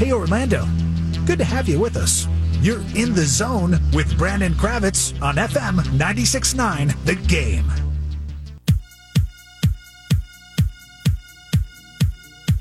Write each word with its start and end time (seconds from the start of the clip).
Hey, 0.00 0.12
Orlando. 0.12 0.66
Good 1.26 1.36
to 1.40 1.44
have 1.44 1.68
you 1.68 1.78
with 1.78 1.98
us. 1.98 2.26
You're 2.62 2.80
in 2.96 3.12
the 3.12 3.26
zone 3.26 3.78
with 3.92 4.16
Brandon 4.16 4.54
Kravitz 4.54 5.12
on 5.20 5.36
FM 5.36 5.74
96.9 5.98 7.04
The 7.04 7.16
Game. 7.16 7.70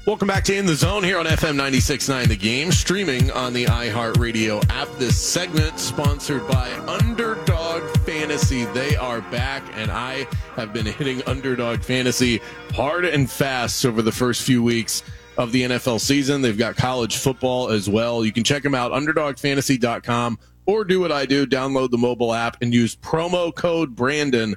Welcome 0.05 0.27
back 0.27 0.43
to 0.45 0.53
In 0.57 0.65
the 0.65 0.75
Zone 0.75 1.01
here 1.01 1.17
on 1.17 1.27
FM 1.27 1.55
96.9 1.55 2.27
The 2.27 2.35
Game, 2.35 2.73
streaming 2.73 3.31
on 3.31 3.53
the 3.53 3.67
iHeartRadio 3.67 4.69
app. 4.69 4.89
This 4.97 5.17
segment 5.17 5.79
sponsored 5.79 6.45
by 6.45 6.69
Underdog 6.89 7.83
Fantasy. 7.99 8.65
They 8.65 8.97
are 8.97 9.21
back, 9.21 9.63
and 9.75 9.89
I 9.89 10.27
have 10.57 10.73
been 10.73 10.85
hitting 10.85 11.23
Underdog 11.25 11.83
Fantasy 11.83 12.41
hard 12.73 13.05
and 13.05 13.31
fast 13.31 13.85
over 13.85 14.01
the 14.01 14.11
first 14.11 14.41
few 14.41 14.61
weeks 14.61 15.03
of 15.39 15.53
the 15.53 15.63
NFL 15.63 16.01
season. 16.01 16.41
They've 16.41 16.57
got 16.57 16.75
college 16.75 17.15
football 17.15 17.69
as 17.69 17.89
well. 17.89 18.25
You 18.25 18.33
can 18.33 18.43
check 18.43 18.61
them 18.61 18.75
out, 18.75 18.91
underdogfantasy.com, 18.91 20.37
or 20.65 20.83
do 20.83 20.99
what 20.99 21.13
I 21.13 21.25
do, 21.25 21.47
download 21.47 21.91
the 21.91 21.97
mobile 21.97 22.33
app 22.33 22.57
and 22.61 22.73
use 22.73 22.93
promo 22.97 23.55
code 23.55 23.95
Brandon 23.95 24.53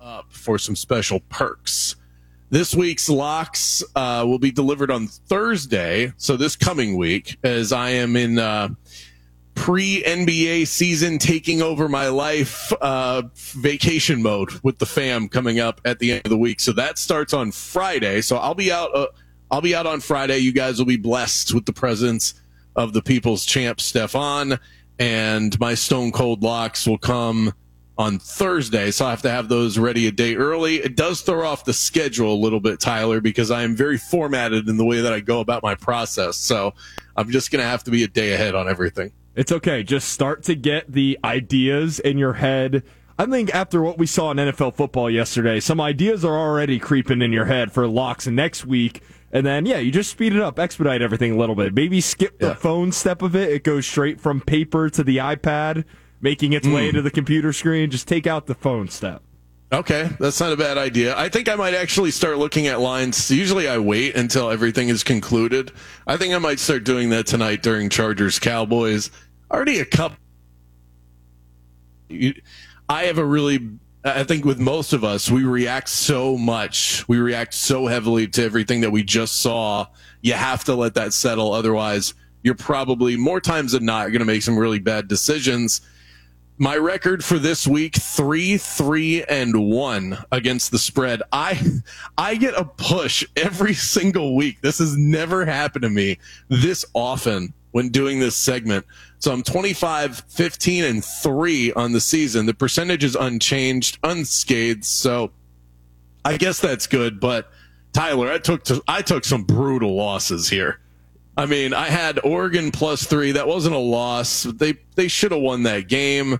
up 0.00 0.32
for 0.32 0.58
some 0.58 0.74
special 0.74 1.20
perks. 1.28 1.96
This 2.48 2.74
week's 2.74 3.10
locks 3.10 3.84
uh, 3.94 4.24
will 4.26 4.38
be 4.38 4.50
delivered 4.50 4.90
on 4.90 5.08
Thursday, 5.08 6.12
so 6.16 6.38
this 6.38 6.56
coming 6.56 6.96
week, 6.96 7.36
as 7.44 7.72
I 7.72 7.90
am 7.90 8.16
in 8.16 8.38
uh, 8.38 8.70
pre 9.54 10.02
NBA 10.02 10.66
season 10.66 11.18
taking 11.18 11.62
over 11.62 11.88
my 11.88 12.08
life 12.08 12.72
uh, 12.80 13.22
vacation 13.34 14.22
mode 14.22 14.50
with 14.62 14.78
the 14.78 14.86
fam 14.86 15.28
coming 15.28 15.60
up 15.60 15.80
at 15.84 15.98
the 15.98 16.12
end 16.12 16.22
of 16.24 16.30
the 16.30 16.38
week. 16.38 16.60
So 16.60 16.72
that 16.72 16.98
starts 16.98 17.32
on 17.32 17.52
Friday. 17.52 18.20
So 18.20 18.36
I'll 18.36 18.54
be 18.54 18.72
out. 18.72 18.94
Uh, 18.94 19.06
I'll 19.50 19.60
be 19.60 19.74
out 19.74 19.86
on 19.86 20.00
Friday. 20.00 20.38
You 20.38 20.52
guys 20.52 20.78
will 20.78 20.86
be 20.86 20.96
blessed 20.96 21.54
with 21.54 21.66
the 21.66 21.72
presence 21.72 22.34
of 22.76 22.92
the 22.92 23.02
people's 23.02 23.44
champ 23.44 23.80
Stefan, 23.80 24.58
and 24.98 25.58
my 25.60 25.74
Stone 25.74 26.12
Cold 26.12 26.42
locks 26.42 26.86
will 26.86 26.98
come 26.98 27.52
on 27.96 28.18
Thursday, 28.18 28.90
so 28.90 29.06
I 29.06 29.10
have 29.10 29.22
to 29.22 29.30
have 29.30 29.48
those 29.48 29.78
ready 29.78 30.08
a 30.08 30.12
day 30.12 30.34
early. 30.34 30.76
It 30.76 30.96
does 30.96 31.20
throw 31.20 31.46
off 31.46 31.64
the 31.64 31.72
schedule 31.72 32.34
a 32.34 32.40
little 32.40 32.58
bit, 32.58 32.80
Tyler, 32.80 33.20
because 33.20 33.50
I 33.50 33.62
am 33.62 33.76
very 33.76 33.98
formatted 33.98 34.68
in 34.68 34.76
the 34.76 34.84
way 34.84 35.00
that 35.00 35.12
I 35.12 35.20
go 35.20 35.40
about 35.40 35.62
my 35.62 35.76
process. 35.76 36.36
So 36.36 36.74
I'm 37.16 37.30
just 37.30 37.52
going 37.52 37.62
to 37.62 37.68
have 37.68 37.84
to 37.84 37.92
be 37.92 38.02
a 38.02 38.08
day 38.08 38.32
ahead 38.32 38.56
on 38.56 38.68
everything. 38.68 39.12
It's 39.34 39.52
okay. 39.52 39.82
Just 39.82 40.08
start 40.08 40.42
to 40.44 40.54
get 40.54 40.92
the 40.92 41.18
ideas 41.24 41.98
in 41.98 42.18
your 42.18 42.34
head. 42.34 42.82
I 43.18 43.26
think 43.26 43.54
after 43.54 43.82
what 43.82 43.98
we 43.98 44.06
saw 44.06 44.30
in 44.30 44.38
NFL 44.38 44.74
football 44.74 45.08
yesterday, 45.08 45.60
some 45.60 45.80
ideas 45.80 46.24
are 46.24 46.36
already 46.36 46.78
creeping 46.78 47.22
in 47.22 47.32
your 47.32 47.44
head 47.44 47.72
for 47.72 47.86
locks 47.86 48.26
next 48.26 48.64
week. 48.64 49.02
And 49.32 49.44
then, 49.44 49.66
yeah, 49.66 49.78
you 49.78 49.90
just 49.90 50.10
speed 50.10 50.34
it 50.34 50.40
up, 50.40 50.58
expedite 50.58 51.02
everything 51.02 51.32
a 51.32 51.36
little 51.36 51.56
bit. 51.56 51.74
Maybe 51.74 52.00
skip 52.00 52.38
the 52.38 52.48
yeah. 52.48 52.54
phone 52.54 52.92
step 52.92 53.22
of 53.22 53.34
it. 53.34 53.50
It 53.50 53.64
goes 53.64 53.86
straight 53.86 54.20
from 54.20 54.40
paper 54.40 54.88
to 54.90 55.02
the 55.02 55.16
iPad 55.18 55.84
making 56.24 56.54
its 56.54 56.66
mm. 56.66 56.74
way 56.74 56.88
hmm. 56.88 56.96
to 56.96 57.02
the 57.02 57.10
computer 57.10 57.52
screen. 57.52 57.90
Just 57.90 58.08
take 58.08 58.26
out 58.26 58.46
the 58.46 58.54
phone 58.54 58.88
step. 58.88 59.22
Okay, 59.72 60.08
that's 60.20 60.40
not 60.40 60.52
a 60.52 60.56
bad 60.56 60.78
idea. 60.78 61.16
I 61.18 61.28
think 61.28 61.48
I 61.48 61.56
might 61.56 61.74
actually 61.74 62.12
start 62.12 62.38
looking 62.38 62.68
at 62.68 62.80
lines. 62.80 63.30
Usually 63.30 63.68
I 63.68 63.78
wait 63.78 64.14
until 64.14 64.50
everything 64.50 64.88
is 64.88 65.02
concluded. 65.02 65.72
I 66.06 66.16
think 66.16 66.32
I 66.32 66.38
might 66.38 66.60
start 66.60 66.84
doing 66.84 67.10
that 67.10 67.26
tonight 67.26 67.62
during 67.62 67.90
Chargers 67.90 68.38
Cowboys. 68.38 69.10
Already 69.50 69.80
a 69.80 69.84
couple. 69.84 70.18
I 72.88 73.04
have 73.04 73.18
a 73.18 73.24
really, 73.24 73.70
I 74.04 74.24
think 74.24 74.44
with 74.44 74.58
most 74.58 74.92
of 74.92 75.04
us, 75.04 75.30
we 75.30 75.44
react 75.44 75.88
so 75.88 76.36
much. 76.36 77.06
We 77.08 77.18
react 77.18 77.54
so 77.54 77.86
heavily 77.86 78.26
to 78.28 78.44
everything 78.44 78.82
that 78.82 78.90
we 78.90 79.02
just 79.02 79.40
saw. 79.40 79.86
You 80.20 80.34
have 80.34 80.64
to 80.64 80.74
let 80.74 80.94
that 80.94 81.12
settle. 81.12 81.52
Otherwise, 81.52 82.14
you're 82.42 82.54
probably 82.54 83.16
more 83.16 83.40
times 83.40 83.72
than 83.72 83.84
not 83.84 84.08
going 84.08 84.20
to 84.20 84.26
make 84.26 84.42
some 84.42 84.58
really 84.58 84.78
bad 84.78 85.08
decisions 85.08 85.80
my 86.56 86.76
record 86.76 87.24
for 87.24 87.36
this 87.36 87.66
week 87.66 87.96
three 87.96 88.56
three 88.56 89.24
and 89.24 89.68
one 89.68 90.16
against 90.30 90.70
the 90.70 90.78
spread 90.78 91.20
i 91.32 91.60
i 92.16 92.36
get 92.36 92.54
a 92.54 92.64
push 92.64 93.24
every 93.36 93.74
single 93.74 94.36
week 94.36 94.60
this 94.60 94.78
has 94.78 94.96
never 94.96 95.44
happened 95.44 95.82
to 95.82 95.90
me 95.90 96.16
this 96.48 96.84
often 96.94 97.52
when 97.74 97.88
doing 97.88 98.20
this 98.20 98.36
segment 98.36 98.86
so 99.18 99.32
i'm 99.32 99.42
25 99.42 100.24
15 100.28 100.84
and 100.84 101.04
3 101.04 101.72
on 101.72 101.90
the 101.90 102.00
season 102.00 102.46
the 102.46 102.54
percentage 102.54 103.02
is 103.02 103.16
unchanged 103.16 103.98
unscathed 104.04 104.84
so 104.84 105.32
i 106.24 106.36
guess 106.36 106.60
that's 106.60 106.86
good 106.86 107.18
but 107.18 107.50
tyler 107.92 108.30
i 108.30 108.38
took 108.38 108.62
to, 108.62 108.80
i 108.86 109.02
took 109.02 109.24
some 109.24 109.42
brutal 109.42 109.96
losses 109.96 110.48
here 110.48 110.78
I 111.36 111.46
mean, 111.46 111.74
I 111.74 111.88
had 111.88 112.20
Oregon 112.24 112.70
plus 112.70 113.04
three. 113.04 113.32
That 113.32 113.48
wasn't 113.48 113.74
a 113.74 113.78
loss. 113.78 114.44
They 114.44 114.74
they 114.94 115.08
should 115.08 115.32
have 115.32 115.40
won 115.40 115.64
that 115.64 115.88
game, 115.88 116.38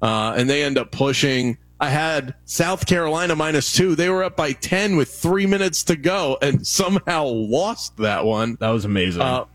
uh, 0.00 0.34
and 0.36 0.48
they 0.48 0.62
end 0.62 0.78
up 0.78 0.92
pushing. 0.92 1.58
I 1.80 1.88
had 1.90 2.34
South 2.44 2.86
Carolina 2.86 3.34
minus 3.34 3.74
two. 3.74 3.96
They 3.96 4.08
were 4.08 4.22
up 4.22 4.36
by 4.36 4.52
ten 4.52 4.96
with 4.96 5.12
three 5.12 5.46
minutes 5.46 5.82
to 5.84 5.96
go, 5.96 6.38
and 6.40 6.64
somehow 6.66 7.24
lost 7.24 7.96
that 7.96 8.24
one. 8.24 8.56
That 8.60 8.70
was 8.70 8.84
amazing. 8.84 9.22
Uh, 9.22 9.46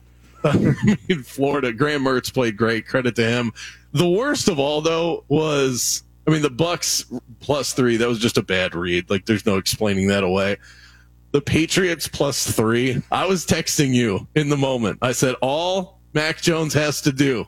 in 1.10 1.24
Florida, 1.24 1.72
Graham 1.74 2.04
Mertz 2.04 2.34
played 2.34 2.58
great. 2.58 2.88
Credit 2.88 3.16
to 3.16 3.26
him. 3.26 3.54
The 3.94 4.10
worst 4.10 4.48
of 4.48 4.60
all, 4.60 4.82
though, 4.82 5.24
was 5.28 6.04
I 6.28 6.32
mean 6.32 6.42
the 6.42 6.50
Bucs 6.50 7.06
plus 7.40 7.74
three. 7.74 7.98
That 7.98 8.08
was 8.08 8.20
just 8.20 8.38
a 8.38 8.44
bad 8.44 8.76
read. 8.76 9.10
Like 9.10 9.26
there's 9.26 9.46
no 9.46 9.58
explaining 9.58 10.08
that 10.08 10.24
away 10.24 10.58
the 11.32 11.42
Patriots 11.42 12.08
plus 12.08 12.50
three. 12.52 13.02
I 13.12 13.26
was 13.26 13.46
texting 13.46 13.94
you 13.94 14.28
in 14.36 14.50
the 14.50 14.58
moment. 14.58 15.00
I 15.02 15.14
said, 15.14 15.36
all 15.42 16.00
Mac 16.14 16.42
Jones 16.42 16.74
has 16.74 17.02
to 17.02 17.12
do 17.12 17.46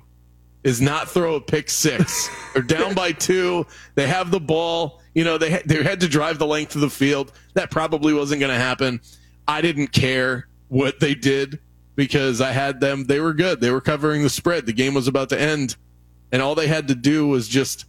is 0.64 0.82
not 0.82 1.10
throw 1.10 1.36
a 1.36 1.42
pick 1.42 1.70
six. 1.70 2.30
They're 2.54 2.64
down 2.64 2.94
by 2.94 3.12
two. 3.12 3.66
They 3.96 4.08
have 4.08 4.32
the 4.32 4.40
ball. 4.40 5.02
You 5.14 5.26
know, 5.26 5.38
they, 5.38 5.52
ha- 5.52 5.62
they 5.66 5.84
had 5.84 6.00
to 6.00 6.08
drive 6.08 6.40
the 6.40 6.48
length 6.48 6.76
of 6.76 6.82
the 6.82 6.90
field. 6.90 7.34
That 7.54 7.70
probably 7.70 8.14
wasn't 8.14 8.40
going 8.40 8.54
to 8.54 8.60
happen. 8.60 9.02
I 9.48 9.62
didn't 9.62 9.88
care 9.88 10.48
what 10.70 11.00
they 11.00 11.14
did 11.14 11.60
because 11.96 12.42
I 12.42 12.52
had 12.52 12.80
them. 12.80 13.06
They 13.06 13.20
were 13.20 13.34
good. 13.34 13.62
They 13.62 13.72
were 13.72 13.82
covering 13.82 14.24
the 14.24 14.30
spread. 14.30 14.66
The 14.66 14.74
game 14.74 14.94
was 14.94 15.08
about 15.08 15.30
to 15.30 15.40
end. 15.40 15.76
And 16.32 16.42
all 16.42 16.56
they 16.56 16.68
had 16.68 16.88
to 16.88 16.96
do 16.96 17.28
was 17.28 17.48
just 17.48 17.86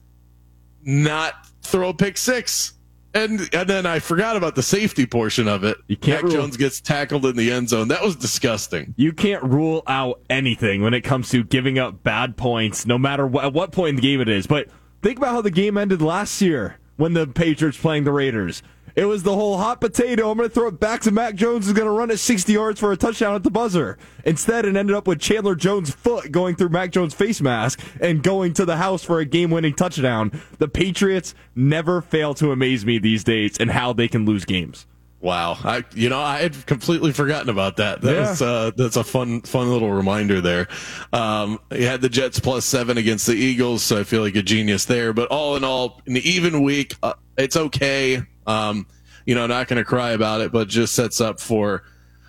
not 0.82 1.34
throw 1.62 1.91
a 1.91 1.94
pick 1.94 2.16
six. 2.16 2.75
And 3.15 3.48
and 3.54 3.70
then 3.70 3.87
I 3.87 4.00
forgot 4.00 4.37
about 4.37 4.56
the 4.56 4.62
safety 4.62 5.06
portion 5.06 5.47
of 5.47 5.62
it. 5.62 5.78
You 5.87 5.97
can't 5.97 6.25
Mac 6.25 6.32
rule, 6.32 6.42
Jones 6.42 6.56
gets 6.56 6.81
tackled 6.81 7.25
in 7.25 7.37
the 7.37 7.53
end 7.53 7.69
zone. 7.69 7.88
That 7.88 8.03
was 8.03 8.16
disgusting. 8.16 8.92
You 8.97 9.12
can't 9.12 9.42
rule 9.44 9.84
out 9.87 10.21
anything 10.28 10.82
when 10.82 10.94
it 10.94 11.03
comes 11.03 11.28
to 11.31 11.44
giving 11.44 11.78
up 11.78 12.03
bad 12.03 12.36
points, 12.36 12.86
no 12.86 12.98
matter 12.98 13.25
what, 13.25 13.44
at 13.44 13.53
what 13.53 13.71
point 13.71 13.91
in 13.91 13.97
the 13.97 14.03
game 14.03 14.21
it 14.21 14.28
is. 14.28 14.48
But 14.48 14.69
think 15.00 15.19
about 15.19 15.31
how 15.31 15.42
the 15.42 15.53
game 15.53 15.78
ended 15.78 16.03
last 16.03 16.41
year 16.42 16.81
when 16.97 17.12
the 17.12 17.26
Patriots 17.28 17.78
playing 17.78 18.03
the 18.03 18.12
Raiders. 18.12 18.65
It 18.97 19.06
was 19.06 19.25
the 19.25 19.34
whole 19.34 19.59
hot 19.59 19.81
potato. 19.81 20.31
I'm 20.31 20.37
going 20.37 20.49
to 20.49 20.55
throw 20.55 20.69
it 20.69 20.78
back 20.78 21.00
to 21.03 21.10
Mac 21.10 21.34
Jones, 21.34 21.66
who's 21.66 21.75
going 21.75 21.88
to 21.88 21.93
run 21.93 22.10
it 22.10 22.19
60 22.19 22.53
yards 22.53 22.78
for 22.78 22.93
a 22.93 22.97
touchdown 22.97 23.34
at 23.34 23.43
the 23.43 23.50
buzzer. 23.50 23.98
Instead, 24.24 24.65
it 24.65 24.77
ended 24.77 24.95
up 24.95 25.09
with 25.09 25.21
Chandler 25.21 25.57
Jones' 25.57 25.91
foot 25.91 26.30
going 26.30 26.54
through 26.54 26.69
Mac 26.69 26.92
Jones' 26.92 27.13
face 27.13 27.41
mask 27.41 27.80
and 28.01 28.22
going 28.22 28.53
to 28.54 28.65
the 28.65 28.77
house 28.77 29.03
for 29.03 29.19
a 29.19 29.24
game 29.24 29.51
winning 29.51 29.74
touchdown. 29.74 30.41
The 30.59 30.69
Patriots 30.69 31.34
never 31.57 32.01
fail 32.01 32.34
to 32.34 32.53
amaze 32.53 32.86
me 32.86 32.98
these 32.98 33.24
days 33.24 33.59
and 33.59 33.71
how 33.71 33.92
they 33.92 34.07
can 34.07 34.24
lose 34.24 34.45
games. 34.45 34.86
Wow, 35.24 35.57
I 35.65 35.84
you 35.95 36.10
know 36.10 36.21
I 36.21 36.42
had 36.42 36.66
completely 36.66 37.10
forgotten 37.10 37.48
about 37.48 37.78
that. 37.78 38.03
That 38.03 38.13
yeah. 38.13 38.28
was 38.28 38.42
uh, 38.42 38.72
that's 38.77 38.97
a 38.98 39.04
fun 39.04 39.41
fun 39.41 39.71
little 39.71 39.91
reminder 39.91 40.42
there. 40.42 40.69
Um, 41.15 41.60
you 41.71 41.86
had 41.86 42.03
the 42.03 42.10
Jets 42.10 42.41
plus 42.41 42.66
seven 42.66 42.98
against 42.98 43.27
the 43.27 43.33
Eagles, 43.33 43.83
so 43.83 43.98
I 43.98 44.04
feel 44.04 44.21
like 44.21 44.36
a 44.36 44.42
genius 44.42 44.84
there. 44.84 45.15
But 45.15 45.30
all 45.30 45.57
in 45.57 45.65
all, 45.65 46.03
an 46.07 46.19
even 46.19 46.63
week, 46.63 46.95
uh, 47.03 47.15
it's 47.39 47.57
okay. 47.57 48.22
Um, 48.47 48.87
you 49.27 49.35
know, 49.35 49.47
not 49.47 49.69
going 49.69 49.79
to 49.79 49.85
cry 49.85 50.11
about 50.11 50.41
it, 50.41 50.53
but 50.53 50.69
just 50.69 50.95
sets 50.95 51.21
up 51.21 51.41
for. 51.41 51.83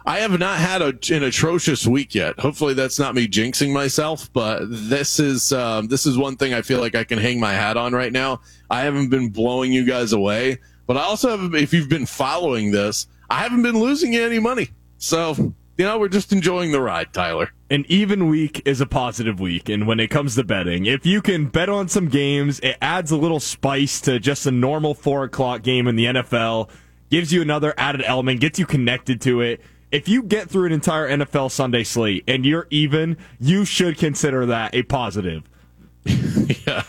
I 0.08 0.20
have 0.20 0.38
not 0.38 0.60
had 0.60 0.82
a, 0.84 0.94
an 1.16 1.24
atrocious 1.24 1.88
week 1.88 2.14
yet. 2.14 2.40
Hopefully, 2.40 2.76
that's 2.76 3.00
not 3.00 3.16
me 3.16 3.28
jinxing 3.28 3.74
myself, 3.74 4.32
but 4.34 4.62
this 4.70 5.20
is 5.20 5.52
um, 5.52 5.88
this 5.88 6.06
is 6.06 6.18
one 6.18 6.38
thing 6.38 6.54
I 6.54 6.62
feel 6.62 6.80
like 6.80 6.96
I 6.96 7.04
can 7.04 7.18
hang 7.18 7.40
my 7.40 7.54
hat 7.54 7.76
on 7.76 7.94
right 7.94 8.14
now. 8.14 8.42
I 8.70 8.82
haven't 8.82 9.10
been 9.10 9.30
blowing 9.30 9.74
you 9.74 9.84
guys 9.84 10.14
away, 10.14 10.60
but 10.86 10.96
I 10.96 11.02
also 11.02 11.36
have. 11.36 11.56
If 11.56 11.74
you've 11.74 11.90
been 11.90 12.06
following 12.06 12.72
this, 12.72 13.08
I 13.30 13.40
haven't 13.40 13.64
been 13.64 13.80
losing 13.80 14.16
any 14.16 14.40
money. 14.40 14.70
So 15.00 15.54
you 15.78 15.86
know, 15.86 16.00
we're 16.00 16.08
just 16.08 16.32
enjoying 16.32 16.72
the 16.72 16.82
ride, 16.82 17.12
Tyler. 17.14 17.52
An 17.68 17.84
even 17.88 18.28
week 18.28 18.62
is 18.64 18.80
a 18.80 18.86
positive 18.86 19.40
week. 19.40 19.70
And 19.70 19.88
when 19.88 20.00
it 20.00 20.10
comes 20.10 20.36
to 20.36 20.44
betting, 20.44 20.86
if 20.86 21.04
you 21.04 21.20
can 21.22 21.48
bet 21.48 21.68
on 21.68 21.88
some 21.88 22.10
games, 22.10 22.60
it 22.60 22.78
adds 22.80 23.10
a 23.10 23.18
little 23.18 23.40
spice 23.40 24.00
to 24.02 24.20
just 24.20 24.46
a 24.46 24.52
normal 24.52 24.94
four 24.94 25.24
o'clock 25.24 25.64
game 25.64 25.88
in 25.88 25.96
the 25.96 26.06
NFL, 26.06 26.70
gives 27.10 27.34
you 27.34 27.42
another 27.42 27.74
added 27.76 28.04
element, 28.06 28.40
gets 28.40 28.60
you 28.60 28.68
connected 28.68 29.20
to 29.22 29.42
it. 29.42 29.62
If 29.92 30.08
you 30.08 30.22
get 30.22 30.48
through 30.48 30.68
an 30.68 30.74
entire 30.74 31.10
NFL 31.10 31.50
Sunday 31.50 31.84
slate 31.84 32.24
and 32.28 32.46
you're 32.46 32.68
even, 32.70 33.18
you 33.40 33.66
should 33.66 33.98
consider 33.98 34.46
that 34.46 34.76
a 34.76 34.84
positive. 34.84 35.50
yeah. 36.06 36.84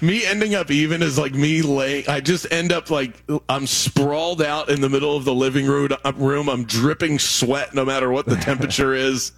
Me 0.00 0.24
ending 0.24 0.54
up 0.54 0.70
even 0.70 1.02
is 1.02 1.18
like 1.18 1.34
me 1.34 1.60
laying. 1.60 2.08
I 2.08 2.20
just 2.20 2.50
end 2.50 2.72
up 2.72 2.90
like 2.90 3.22
I'm 3.48 3.66
sprawled 3.66 4.40
out 4.40 4.70
in 4.70 4.80
the 4.80 4.88
middle 4.88 5.16
of 5.16 5.26
the 5.26 5.34
living 5.34 5.66
room. 5.66 5.90
Room. 6.16 6.48
I'm 6.48 6.64
dripping 6.64 7.18
sweat 7.18 7.74
no 7.74 7.84
matter 7.84 8.10
what 8.10 8.24
the 8.24 8.36
temperature 8.36 8.94
is, 8.94 9.32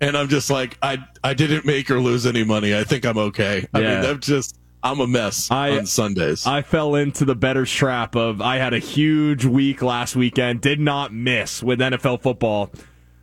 and 0.00 0.16
I'm 0.16 0.28
just 0.28 0.50
like 0.50 0.78
I 0.82 0.98
I 1.24 1.34
didn't 1.34 1.64
make 1.64 1.90
or 1.90 2.00
lose 2.00 2.26
any 2.26 2.44
money. 2.44 2.74
I 2.76 2.84
think 2.84 3.04
I'm 3.04 3.18
okay. 3.18 3.66
I 3.74 3.80
Yeah. 3.80 4.00
mean, 4.00 4.10
I'm 4.10 4.20
just 4.20 4.56
I'm 4.82 5.00
a 5.00 5.06
mess 5.06 5.50
I- 5.50 5.76
on 5.76 5.86
Sundays. 5.86 6.46
I 6.46 6.62
fell 6.62 6.94
into 6.94 7.24
the 7.24 7.34
better 7.34 7.64
trap 7.66 8.14
of 8.16 8.40
I 8.40 8.56
had 8.58 8.74
a 8.74 8.78
huge 8.78 9.44
week 9.44 9.82
last 9.82 10.14
weekend, 10.16 10.60
did 10.60 10.78
not 10.80 11.12
miss 11.12 11.62
with 11.62 11.80
NFL 11.80 12.18
football. 12.22 12.70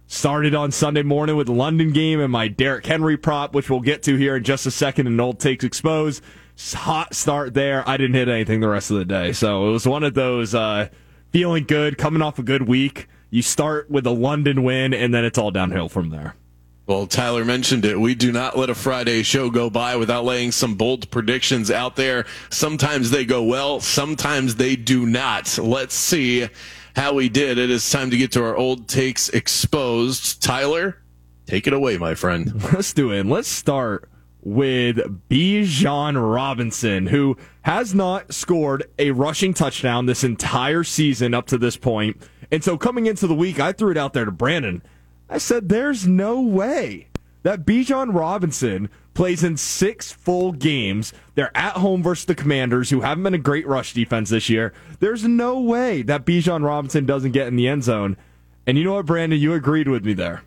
Started 0.08 0.54
on 0.54 0.72
Sunday 0.72 1.02
morning 1.02 1.36
with 1.36 1.48
the 1.48 1.54
London 1.54 1.92
game 1.92 2.20
and 2.20 2.32
my 2.32 2.48
Derrick 2.48 2.86
Henry 2.86 3.18
prop, 3.18 3.56
which 3.56 3.70
we'll 3.72 3.80
get 3.80 4.04
to 4.04 4.16
here 4.18 4.36
in 4.36 4.44
just 4.44 4.66
a 4.68 4.72
second. 4.72 5.08
And 5.08 5.20
old 5.20 5.40
takes 5.40 5.64
exposed. 5.64 6.22
Hot 6.76 7.16
start 7.16 7.54
there. 7.56 7.84
I 7.90 7.98
didn't 7.98 8.14
hit 8.16 8.30
anything 8.30 8.60
the 8.60 8.68
rest 8.68 8.92
of 8.92 8.98
the 8.98 9.06
day, 9.06 9.32
so 9.34 9.68
it 9.68 9.72
was 9.72 9.88
one 9.88 10.04
of 10.04 10.14
those 10.14 10.54
uh, 10.54 10.90
feeling 11.32 11.64
good, 11.66 11.98
coming 11.98 12.22
off 12.22 12.38
a 12.38 12.44
good 12.44 12.68
week. 12.68 13.08
You 13.32 13.42
start 13.42 13.90
with 13.90 14.06
a 14.06 14.12
London 14.12 14.64
win, 14.64 14.94
and 14.94 15.14
then 15.14 15.26
it's 15.26 15.38
all 15.38 15.52
downhill 15.52 15.90
from 15.90 16.12
there. 16.12 16.36
Well, 16.88 17.08
Tyler 17.08 17.44
mentioned 17.44 17.84
it. 17.84 18.00
We 18.00 18.14
do 18.14 18.32
not 18.32 18.60
let 18.60 18.70
a 18.70 18.76
Friday 18.76 19.24
show 19.24 19.50
go 19.50 19.72
by 19.72 19.96
without 19.96 20.24
laying 20.24 20.52
some 20.52 20.76
bold 20.76 21.10
predictions 21.10 21.72
out 21.72 21.96
there. 21.96 22.26
Sometimes 22.52 23.10
they 23.10 23.26
go 23.26 23.42
well, 23.42 23.80
sometimes 23.80 24.56
they 24.56 24.76
do 24.76 25.08
not. 25.08 25.58
Let's 25.58 25.96
see 25.96 26.48
how 26.96 27.14
we 27.14 27.28
did. 27.28 27.58
It 27.58 27.72
is 27.72 27.90
time 27.90 28.12
to 28.12 28.18
get 28.18 28.32
to 28.34 28.44
our 28.44 28.56
old 28.56 28.88
takes 28.88 29.30
exposed. 29.30 30.44
Tyler, 30.44 31.02
take 31.48 31.66
it 31.66 31.74
away, 31.74 31.98
my 31.98 32.14
friend. 32.14 32.54
Let's 32.74 32.94
do 32.94 33.12
it. 33.12 33.26
Let's 33.26 33.48
start 33.48 34.08
with 34.44 34.98
Bijan 35.28 36.34
Robinson, 36.34 37.08
who 37.08 37.36
has 37.64 37.96
not 37.96 38.32
scored 38.32 38.84
a 39.00 39.10
rushing 39.10 39.56
touchdown 39.56 40.06
this 40.06 40.24
entire 40.24 40.84
season 40.84 41.34
up 41.34 41.48
to 41.48 41.58
this 41.58 41.78
point. 41.78 42.22
And 42.52 42.64
so 42.64 42.78
coming 42.78 43.08
into 43.08 43.26
the 43.26 43.34
week, 43.34 43.60
I 43.60 43.72
threw 43.72 43.90
it 43.90 43.98
out 43.98 44.14
there 44.14 44.26
to 44.26 44.32
Brandon. 44.32 44.84
I 45.30 45.38
said, 45.38 45.70
there's 45.70 46.08
no 46.08 46.42
way 46.42 47.08
that 47.44 47.66
Bijan 47.66 48.14
Robinson 48.14 48.90
plays 49.14 49.44
in 49.44 49.58
six 49.58 50.12
full 50.12 50.52
games. 50.52 51.14
They're 51.36 51.56
at 51.56 51.78
home 51.78 52.04
versus 52.04 52.26
the 52.26 52.36
Commanders, 52.36 52.90
who 52.90 53.02
haven't 53.02 53.24
been 53.24 53.34
a 53.34 53.40
great 53.40 53.68
rush 53.68 53.94
defense 53.94 54.30
this 54.30 54.50
year. 54.50 54.74
There's 55.00 55.24
no 55.24 55.60
way 55.60 56.02
that 56.04 56.26
Bijan 56.26 56.64
Robinson 56.64 57.06
doesn't 57.06 57.32
get 57.32 57.48
in 57.48 57.56
the 57.56 57.68
end 57.68 57.84
zone. 57.84 58.18
And 58.68 58.78
you 58.78 58.84
know 58.84 58.94
what, 58.94 59.06
Brandon? 59.06 59.40
You 59.40 59.54
agreed 59.54 59.88
with 59.88 60.06
me 60.06 60.14
there. 60.14 60.44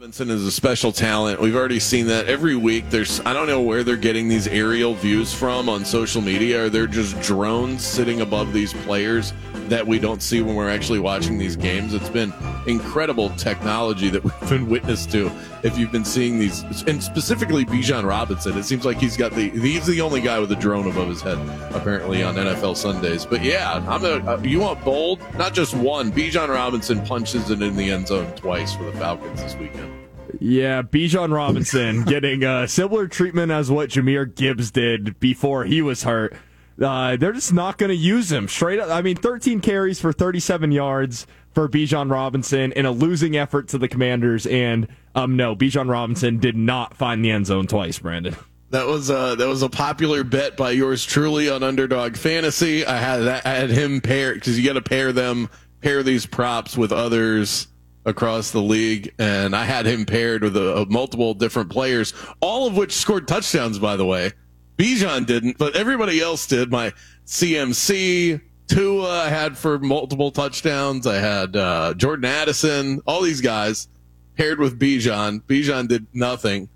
Robinson 0.00 0.30
is 0.30 0.46
a 0.46 0.50
special 0.50 0.92
talent. 0.92 1.42
We've 1.42 1.54
already 1.54 1.78
seen 1.78 2.06
that 2.06 2.26
every 2.26 2.56
week. 2.56 2.88
There's 2.88 3.20
I 3.20 3.34
don't 3.34 3.46
know 3.46 3.60
where 3.60 3.84
they're 3.84 3.98
getting 3.98 4.28
these 4.28 4.46
aerial 4.46 4.94
views 4.94 5.34
from 5.34 5.68
on 5.68 5.84
social 5.84 6.22
media. 6.22 6.64
Are 6.64 6.68
they're 6.70 6.86
just 6.86 7.20
drones 7.20 7.84
sitting 7.84 8.22
above 8.22 8.54
these 8.54 8.72
players 8.72 9.34
that 9.70 9.86
we 9.86 9.98
don't 9.98 10.20
see 10.20 10.42
when 10.42 10.56
we're 10.56 10.68
actually 10.68 10.98
watching 10.98 11.38
these 11.38 11.54
games. 11.54 11.94
It's 11.94 12.08
been 12.08 12.32
incredible 12.66 13.30
technology 13.30 14.10
that 14.10 14.24
we've 14.40 14.50
been 14.50 14.68
witness 14.68 15.06
to. 15.06 15.30
If 15.62 15.78
you've 15.78 15.92
been 15.92 16.04
seeing 16.04 16.38
these, 16.38 16.62
and 16.82 17.02
specifically 17.02 17.64
Bijan 17.64 18.06
Robinson, 18.06 18.58
it 18.58 18.64
seems 18.64 18.84
like 18.84 18.98
he's 18.98 19.16
got 19.16 19.32
the 19.32 19.50
he's 19.50 19.86
the 19.86 20.00
only 20.00 20.20
guy 20.20 20.38
with 20.38 20.50
a 20.52 20.56
drone 20.56 20.86
above 20.86 21.08
his 21.08 21.22
head 21.22 21.38
apparently 21.74 22.22
on 22.22 22.34
NFL 22.34 22.76
Sundays. 22.76 23.24
But 23.24 23.44
yeah, 23.44 23.84
I'm 23.88 24.04
a 24.04 24.30
uh, 24.30 24.40
you 24.42 24.60
want 24.60 24.84
bold, 24.84 25.20
not 25.36 25.54
just 25.54 25.74
one. 25.74 26.10
Bijan 26.10 26.48
Robinson 26.48 27.04
punches 27.04 27.50
it 27.50 27.62
in 27.62 27.76
the 27.76 27.90
end 27.90 28.08
zone 28.08 28.34
twice 28.34 28.74
for 28.74 28.84
the 28.84 28.92
Falcons 28.92 29.42
this 29.42 29.54
weekend. 29.56 29.89
Yeah, 30.38 30.82
Bijan 30.82 31.32
Robinson 31.34 32.04
getting 32.04 32.44
uh, 32.44 32.66
similar 32.66 33.08
treatment 33.08 33.50
as 33.50 33.70
what 33.70 33.90
Jahmyr 33.90 34.34
Gibbs 34.34 34.70
did 34.70 35.18
before 35.18 35.64
he 35.64 35.82
was 35.82 36.02
hurt. 36.02 36.36
Uh, 36.80 37.16
they're 37.16 37.32
just 37.32 37.52
not 37.52 37.76
going 37.76 37.90
to 37.90 37.96
use 37.96 38.32
him 38.32 38.48
straight 38.48 38.78
up. 38.78 38.90
I 38.90 39.02
mean, 39.02 39.16
13 39.16 39.60
carries 39.60 40.00
for 40.00 40.12
37 40.12 40.72
yards 40.72 41.26
for 41.52 41.68
Bijan 41.68 42.10
Robinson 42.10 42.72
in 42.72 42.86
a 42.86 42.90
losing 42.90 43.36
effort 43.36 43.68
to 43.68 43.78
the 43.78 43.88
Commanders. 43.88 44.46
And 44.46 44.88
um, 45.14 45.36
no, 45.36 45.54
Bijan 45.54 45.90
Robinson 45.90 46.38
did 46.38 46.56
not 46.56 46.96
find 46.96 47.24
the 47.24 47.30
end 47.30 47.46
zone 47.46 47.66
twice, 47.66 47.98
Brandon. 47.98 48.36
That 48.70 48.86
was 48.86 49.10
uh 49.10 49.34
that 49.34 49.48
was 49.48 49.62
a 49.62 49.68
popular 49.68 50.22
bet 50.22 50.56
by 50.56 50.70
yours 50.70 51.04
truly 51.04 51.50
on 51.50 51.64
Underdog 51.64 52.16
Fantasy. 52.16 52.86
I 52.86 52.98
had 52.98 53.18
that, 53.18 53.44
I 53.44 53.54
had 53.54 53.70
him 53.70 54.00
pair 54.00 54.32
because 54.32 54.56
you 54.56 54.64
got 54.64 54.74
to 54.74 54.80
pair 54.80 55.12
them 55.12 55.50
pair 55.80 56.04
these 56.04 56.24
props 56.24 56.76
with 56.76 56.92
others 56.92 57.66
across 58.04 58.50
the 58.50 58.62
league, 58.62 59.12
and 59.18 59.54
I 59.54 59.64
had 59.64 59.86
him 59.86 60.06
paired 60.06 60.42
with 60.42 60.56
a, 60.56 60.78
a 60.78 60.86
multiple 60.86 61.34
different 61.34 61.70
players, 61.70 62.14
all 62.40 62.66
of 62.66 62.76
which 62.76 62.92
scored 62.92 63.28
touchdowns. 63.28 63.78
By 63.78 63.96
the 63.96 64.06
way, 64.06 64.32
Bijan 64.76 65.26
didn't, 65.26 65.58
but 65.58 65.76
everybody 65.76 66.20
else 66.20 66.46
did. 66.46 66.70
My 66.70 66.92
CMC. 67.26 68.40
Tua 68.66 69.24
I 69.24 69.28
had 69.28 69.58
for 69.58 69.80
multiple 69.80 70.30
touchdowns. 70.30 71.04
I 71.04 71.16
had 71.16 71.56
uh, 71.56 71.92
Jordan 71.94 72.24
Addison, 72.24 73.00
all 73.04 73.20
these 73.20 73.40
guys 73.40 73.88
paired 74.36 74.60
with 74.60 74.78
Bijan. 74.78 75.42
Bijan 75.42 75.88
did 75.88 76.06
nothing. 76.12 76.68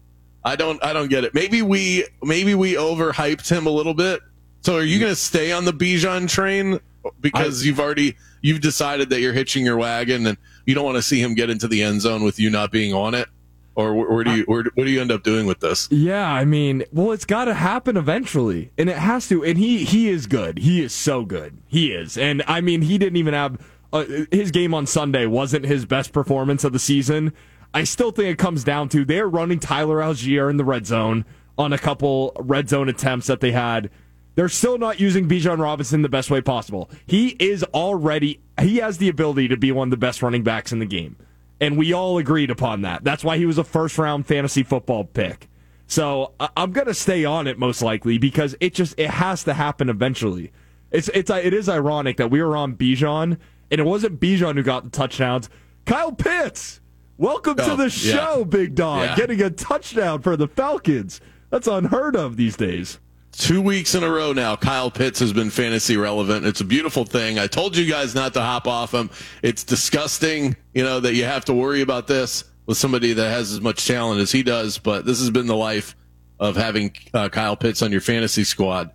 I 0.44 0.56
don't 0.56 0.82
I 0.84 0.92
don't 0.92 1.08
get 1.08 1.24
it. 1.24 1.34
Maybe 1.34 1.62
we 1.62 2.04
maybe 2.22 2.54
we 2.54 2.74
overhyped 2.74 3.48
him 3.48 3.66
a 3.66 3.70
little 3.70 3.94
bit. 3.94 4.20
So 4.60 4.76
are 4.76 4.82
you 4.82 4.98
going 4.98 5.12
to 5.12 5.16
stay 5.16 5.52
on 5.52 5.64
the 5.64 5.72
Bijan 5.72 6.28
train 6.28 6.80
because 7.20 7.64
you've 7.64 7.80
already 7.80 8.16
you've 8.42 8.60
decided 8.60 9.08
that 9.10 9.20
you're 9.20 9.32
hitching 9.32 9.64
your 9.64 9.76
wagon 9.76 10.26
and 10.26 10.36
you 10.66 10.74
don't 10.74 10.84
want 10.84 10.96
to 10.96 11.02
see 11.02 11.20
him 11.20 11.34
get 11.34 11.50
into 11.50 11.68
the 11.68 11.82
end 11.82 12.00
zone 12.00 12.22
with 12.22 12.38
you 12.38 12.50
not 12.50 12.70
being 12.70 12.94
on 12.94 13.14
it? 13.14 13.28
Or 13.76 13.92
where, 13.92 14.22
do 14.22 14.36
you 14.36 14.44
where, 14.44 14.62
what 14.74 14.84
do 14.84 14.90
you 14.90 15.00
end 15.00 15.10
up 15.10 15.24
doing 15.24 15.46
with 15.46 15.58
this? 15.58 15.88
Yeah, 15.90 16.30
I 16.30 16.44
mean, 16.44 16.84
well, 16.92 17.10
it's 17.10 17.24
got 17.24 17.46
to 17.46 17.54
happen 17.54 17.96
eventually, 17.96 18.70
and 18.78 18.88
it 18.88 18.96
has 18.96 19.28
to. 19.28 19.44
And 19.44 19.58
he 19.58 19.84
he 19.84 20.08
is 20.08 20.28
good. 20.28 20.58
He 20.58 20.80
is 20.80 20.92
so 20.92 21.24
good. 21.24 21.58
He 21.66 21.90
is, 21.90 22.16
and 22.16 22.44
I 22.46 22.60
mean, 22.60 22.82
he 22.82 22.98
didn't 22.98 23.16
even 23.16 23.34
have 23.34 23.58
uh, 23.92 24.04
his 24.30 24.50
game 24.50 24.74
on 24.74 24.86
Sunday 24.86 25.26
wasn't 25.26 25.64
his 25.64 25.86
best 25.86 26.12
performance 26.12 26.64
of 26.64 26.72
the 26.72 26.78
season. 26.78 27.32
I 27.72 27.82
still 27.84 28.12
think 28.12 28.28
it 28.28 28.38
comes 28.38 28.62
down 28.62 28.88
to 28.90 29.04
they're 29.04 29.28
running 29.28 29.58
Tyler 29.58 29.98
Allgeier 29.98 30.50
in 30.50 30.56
the 30.56 30.64
red 30.64 30.86
zone 30.86 31.24
on 31.56 31.72
a 31.72 31.78
couple 31.78 32.32
red 32.38 32.68
zone 32.68 32.88
attempts 32.88 33.26
that 33.28 33.40
they 33.40 33.52
had. 33.52 33.90
They're 34.36 34.48
still 34.48 34.78
not 34.78 34.98
using 34.98 35.28
Bijan 35.28 35.58
Robinson 35.58 36.02
the 36.02 36.08
best 36.08 36.30
way 36.30 36.40
possible. 36.40 36.90
He 37.06 37.28
is 37.38 37.62
already 37.64 38.40
he 38.60 38.78
has 38.78 38.98
the 38.98 39.08
ability 39.08 39.48
to 39.48 39.56
be 39.56 39.70
one 39.72 39.88
of 39.88 39.90
the 39.90 39.96
best 39.96 40.22
running 40.22 40.42
backs 40.42 40.72
in 40.72 40.78
the 40.80 40.86
game. 40.86 41.16
And 41.60 41.76
we 41.78 41.92
all 41.92 42.18
agreed 42.18 42.50
upon 42.50 42.82
that. 42.82 43.04
That's 43.04 43.22
why 43.22 43.36
he 43.38 43.46
was 43.46 43.58
a 43.58 43.64
first 43.64 43.96
round 43.96 44.26
fantasy 44.26 44.62
football 44.64 45.04
pick. 45.04 45.48
So 45.86 46.32
I'm 46.56 46.72
going 46.72 46.86
to 46.88 46.94
stay 46.94 47.24
on 47.24 47.46
it 47.46 47.58
most 47.58 47.80
likely 47.82 48.18
because 48.18 48.56
it 48.60 48.74
just 48.74 48.98
it 48.98 49.10
has 49.10 49.44
to 49.44 49.54
happen 49.54 49.88
eventually. 49.88 50.50
It's 50.90 51.08
it's 51.14 51.30
it 51.30 51.54
is 51.54 51.68
ironic 51.68 52.16
that 52.16 52.30
we 52.30 52.42
were 52.42 52.56
on 52.56 52.74
Bijan 52.74 53.38
and 53.70 53.80
it 53.80 53.84
wasn't 53.84 54.18
Bijan 54.20 54.54
who 54.56 54.62
got 54.62 54.84
the 54.84 54.90
touchdowns. 54.90 55.48
Kyle 55.86 56.12
Pitts, 56.12 56.80
welcome 57.18 57.56
to 57.56 57.72
Oh, 57.72 57.76
the 57.76 57.84
yeah. 57.84 57.88
show, 57.90 58.44
big 58.44 58.74
dog, 58.74 59.02
Yeah. 59.04 59.16
getting 59.16 59.42
a 59.42 59.50
touchdown 59.50 60.22
for 60.22 60.36
the 60.36 60.48
Falcons. 60.48 61.20
That's 61.50 61.68
unheard 61.68 62.16
of 62.16 62.36
these 62.36 62.56
days. 62.56 62.98
Two 63.36 63.60
weeks 63.60 63.94
in 63.94 64.04
a 64.04 64.10
row 64.10 64.32
now, 64.32 64.54
Kyle 64.54 64.90
Pitts 64.90 65.18
has 65.18 65.32
been 65.32 65.50
fantasy 65.50 65.96
relevant. 65.96 66.46
It's 66.46 66.60
a 66.60 66.64
beautiful 66.64 67.04
thing. 67.04 67.38
I 67.38 67.48
told 67.48 67.76
you 67.76 67.84
guys 67.90 68.14
not 68.14 68.32
to 68.34 68.40
hop 68.40 68.68
off 68.68 68.94
him. 68.94 69.10
It's 69.42 69.64
disgusting, 69.64 70.56
you 70.72 70.84
know, 70.84 71.00
that 71.00 71.14
you 71.14 71.24
have 71.24 71.44
to 71.46 71.54
worry 71.54 71.80
about 71.80 72.06
this 72.06 72.44
with 72.66 72.78
somebody 72.78 73.12
that 73.12 73.28
has 73.28 73.52
as 73.52 73.60
much 73.60 73.86
talent 73.86 74.20
as 74.20 74.30
he 74.30 74.42
does. 74.42 74.78
But 74.78 75.04
this 75.04 75.18
has 75.18 75.30
been 75.30 75.46
the 75.46 75.56
life 75.56 75.96
of 76.38 76.56
having 76.56 76.94
uh, 77.12 77.28
Kyle 77.28 77.56
Pitts 77.56 77.82
on 77.82 77.90
your 77.90 78.00
fantasy 78.00 78.44
squad. 78.44 78.90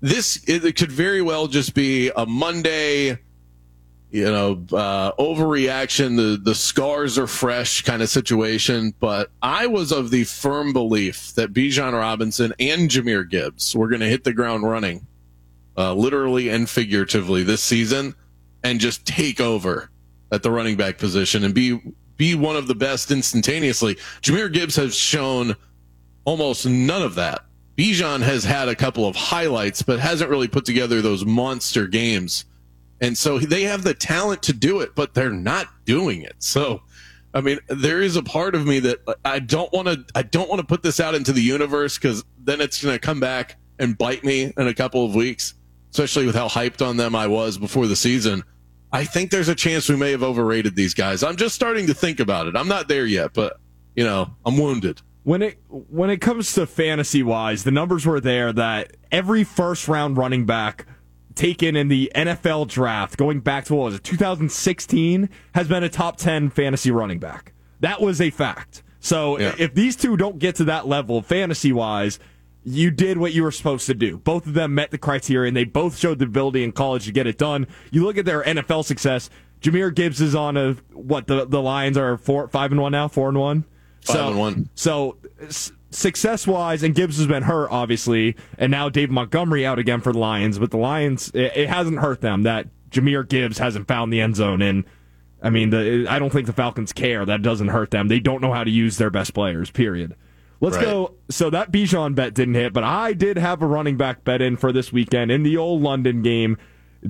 This 0.00 0.42
it, 0.48 0.64
it 0.64 0.76
could 0.76 0.90
very 0.90 1.22
well 1.22 1.46
just 1.46 1.74
be 1.74 2.10
a 2.16 2.26
Monday, 2.26 3.18
you 4.12 4.24
know, 4.24 4.62
uh, 4.72 5.12
overreaction. 5.12 6.16
The 6.16 6.36
the 6.36 6.54
scars 6.54 7.18
are 7.18 7.26
fresh 7.26 7.80
kind 7.80 8.02
of 8.02 8.10
situation. 8.10 8.94
But 9.00 9.30
I 9.40 9.66
was 9.66 9.90
of 9.90 10.10
the 10.10 10.24
firm 10.24 10.74
belief 10.74 11.32
that 11.34 11.54
Bijan 11.54 11.94
Robinson 11.94 12.52
and 12.60 12.90
Jahmyr 12.90 13.28
Gibbs 13.28 13.74
were 13.74 13.88
going 13.88 14.02
to 14.02 14.08
hit 14.08 14.24
the 14.24 14.34
ground 14.34 14.64
running, 14.64 15.06
uh, 15.78 15.94
literally 15.94 16.50
and 16.50 16.68
figuratively 16.68 17.42
this 17.42 17.62
season, 17.62 18.14
and 18.62 18.78
just 18.78 19.06
take 19.06 19.40
over 19.40 19.90
at 20.30 20.42
the 20.42 20.50
running 20.50 20.76
back 20.76 20.98
position 20.98 21.42
and 21.42 21.54
be 21.54 21.80
be 22.18 22.34
one 22.34 22.56
of 22.56 22.66
the 22.66 22.74
best 22.74 23.10
instantaneously. 23.10 23.94
Jahmyr 24.20 24.52
Gibbs 24.52 24.76
has 24.76 24.94
shown 24.94 25.56
almost 26.26 26.66
none 26.66 27.02
of 27.02 27.14
that. 27.14 27.46
Bijan 27.78 28.20
has 28.20 28.44
had 28.44 28.68
a 28.68 28.76
couple 28.76 29.06
of 29.06 29.16
highlights, 29.16 29.80
but 29.80 29.98
hasn't 29.98 30.28
really 30.28 30.48
put 30.48 30.66
together 30.66 31.00
those 31.00 31.24
monster 31.24 31.86
games. 31.86 32.44
And 33.02 33.18
so 33.18 33.40
they 33.40 33.62
have 33.64 33.82
the 33.82 33.94
talent 33.94 34.44
to 34.44 34.52
do 34.52 34.80
it, 34.80 34.94
but 34.94 35.12
they're 35.12 35.28
not 35.28 35.66
doing 35.84 36.22
it. 36.22 36.36
So, 36.38 36.82
I 37.34 37.40
mean, 37.40 37.58
there 37.66 38.00
is 38.00 38.14
a 38.14 38.22
part 38.22 38.54
of 38.54 38.64
me 38.64 38.78
that 38.78 39.00
I 39.24 39.40
don't 39.40 39.72
want 39.72 39.88
to, 39.88 40.04
I 40.14 40.22
don't 40.22 40.48
want 40.48 40.60
to 40.60 40.66
put 40.66 40.84
this 40.84 41.00
out 41.00 41.16
into 41.16 41.32
the 41.32 41.42
universe 41.42 41.98
because 41.98 42.24
then 42.38 42.60
it's 42.60 42.80
going 42.80 42.94
to 42.94 43.00
come 43.00 43.18
back 43.18 43.56
and 43.80 43.98
bite 43.98 44.22
me 44.22 44.52
in 44.56 44.68
a 44.68 44.72
couple 44.72 45.04
of 45.04 45.16
weeks, 45.16 45.54
especially 45.90 46.26
with 46.26 46.36
how 46.36 46.46
hyped 46.46 46.86
on 46.86 46.96
them 46.96 47.16
I 47.16 47.26
was 47.26 47.58
before 47.58 47.88
the 47.88 47.96
season. 47.96 48.44
I 48.92 49.04
think 49.04 49.32
there's 49.32 49.48
a 49.48 49.54
chance 49.56 49.88
we 49.88 49.96
may 49.96 50.12
have 50.12 50.22
overrated 50.22 50.76
these 50.76 50.94
guys. 50.94 51.24
I'm 51.24 51.36
just 51.36 51.56
starting 51.56 51.88
to 51.88 51.94
think 51.94 52.20
about 52.20 52.46
it. 52.46 52.54
I'm 52.54 52.68
not 52.68 52.86
there 52.86 53.06
yet, 53.06 53.34
but 53.34 53.58
you 53.96 54.04
know, 54.04 54.30
I'm 54.46 54.56
wounded. 54.58 55.02
When 55.24 55.42
it 55.42 55.58
when 55.68 56.10
it 56.10 56.18
comes 56.18 56.52
to 56.54 56.66
fantasy 56.66 57.22
wise, 57.22 57.64
the 57.64 57.70
numbers 57.70 58.06
were 58.06 58.20
there 58.20 58.52
that 58.52 58.96
every 59.10 59.44
first 59.44 59.88
round 59.88 60.16
running 60.16 60.46
back 60.46 60.86
taken 61.34 61.76
in 61.76 61.88
the 61.88 62.10
NFL 62.14 62.68
draft 62.68 63.16
going 63.16 63.40
back 63.40 63.64
to 63.66 63.74
what 63.74 63.84
was 63.86 63.94
it 63.96 64.04
2016 64.04 65.28
has 65.54 65.68
been 65.68 65.82
a 65.82 65.88
top 65.88 66.16
10 66.16 66.50
fantasy 66.50 66.90
running 66.90 67.18
back. 67.18 67.52
That 67.80 68.00
was 68.00 68.20
a 68.20 68.30
fact. 68.30 68.82
So 69.00 69.38
Yeah. 69.38 69.54
if 69.58 69.74
these 69.74 69.96
two 69.96 70.16
don't 70.16 70.38
get 70.38 70.54
to 70.56 70.64
that 70.64 70.86
level 70.86 71.22
fantasy 71.22 71.72
wise, 71.72 72.18
you 72.64 72.90
did 72.90 73.18
what 73.18 73.32
you 73.32 73.42
were 73.42 73.50
supposed 73.50 73.86
to 73.86 73.94
do. 73.94 74.18
Both 74.18 74.46
of 74.46 74.54
them 74.54 74.74
met 74.74 74.90
the 74.92 74.98
criteria 74.98 75.48
and 75.48 75.56
they 75.56 75.64
both 75.64 75.98
showed 75.98 76.20
the 76.20 76.26
ability 76.26 76.62
in 76.62 76.72
college 76.72 77.06
to 77.06 77.12
get 77.12 77.26
it 77.26 77.38
done. 77.38 77.66
You 77.90 78.04
look 78.04 78.16
at 78.16 78.24
their 78.24 78.42
NFL 78.44 78.84
success. 78.84 79.28
Jahmyr 79.60 79.94
Gibbs 79.94 80.20
is 80.20 80.34
on 80.34 80.56
a 80.56 80.72
what 80.92 81.26
the 81.26 81.44
the 81.46 81.60
Lions 81.62 81.96
are 81.96 82.16
four 82.16 82.48
five 82.48 82.70
and 82.72 82.80
one 82.80 82.92
now, 82.92 83.08
four 83.08 83.28
and 83.28 83.38
one. 83.38 83.64
Five 84.02 84.16
so, 84.16 84.28
and 84.28 84.38
one. 84.38 84.68
So 84.74 85.16
success 85.92 86.46
wise, 86.46 86.82
and 86.82 86.94
Gibbs 86.94 87.16
has 87.18 87.26
been 87.26 87.44
hurt 87.44 87.68
obviously, 87.70 88.36
and 88.58 88.70
now 88.70 88.88
Dave 88.88 89.10
Montgomery 89.10 89.64
out 89.64 89.78
again 89.78 90.00
for 90.00 90.12
the 90.12 90.18
Lions. 90.18 90.58
But 90.58 90.70
the 90.70 90.78
Lions, 90.78 91.30
it, 91.34 91.52
it 91.56 91.68
hasn't 91.68 91.98
hurt 92.00 92.20
them 92.20 92.42
that 92.42 92.68
Jahmyr 92.90 93.28
Gibbs 93.28 93.58
hasn't 93.58 93.88
found 93.88 94.12
the 94.12 94.20
end 94.20 94.36
zone. 94.36 94.60
And 94.62 94.84
I 95.42 95.50
mean, 95.50 95.70
the, 95.70 96.06
I 96.08 96.18
don't 96.18 96.30
think 96.30 96.46
the 96.46 96.52
Falcons 96.52 96.92
care. 96.92 97.24
That 97.24 97.42
doesn't 97.42 97.68
hurt 97.68 97.90
them. 97.90 98.08
They 98.08 98.20
don't 98.20 98.40
know 98.40 98.52
how 98.52 98.64
to 98.64 98.70
use 98.70 98.98
their 98.98 99.10
best 99.10 99.34
players. 99.34 99.70
Period. 99.70 100.14
Let's 100.60 100.76
Right. 100.76 100.84
go. 100.84 101.14
So 101.28 101.50
that 101.50 101.72
Bijan 101.72 102.14
bet 102.14 102.34
didn't 102.34 102.54
hit, 102.54 102.72
but 102.72 102.84
I 102.84 103.12
did 103.14 103.36
have 103.36 103.60
a 103.62 103.66
running 103.66 103.96
back 103.96 104.22
bet 104.22 104.40
in 104.40 104.56
for 104.56 104.70
this 104.72 104.92
weekend 104.92 105.30
in 105.32 105.42
the 105.42 105.56
old 105.56 105.82
London 105.82 106.22
game. 106.22 106.56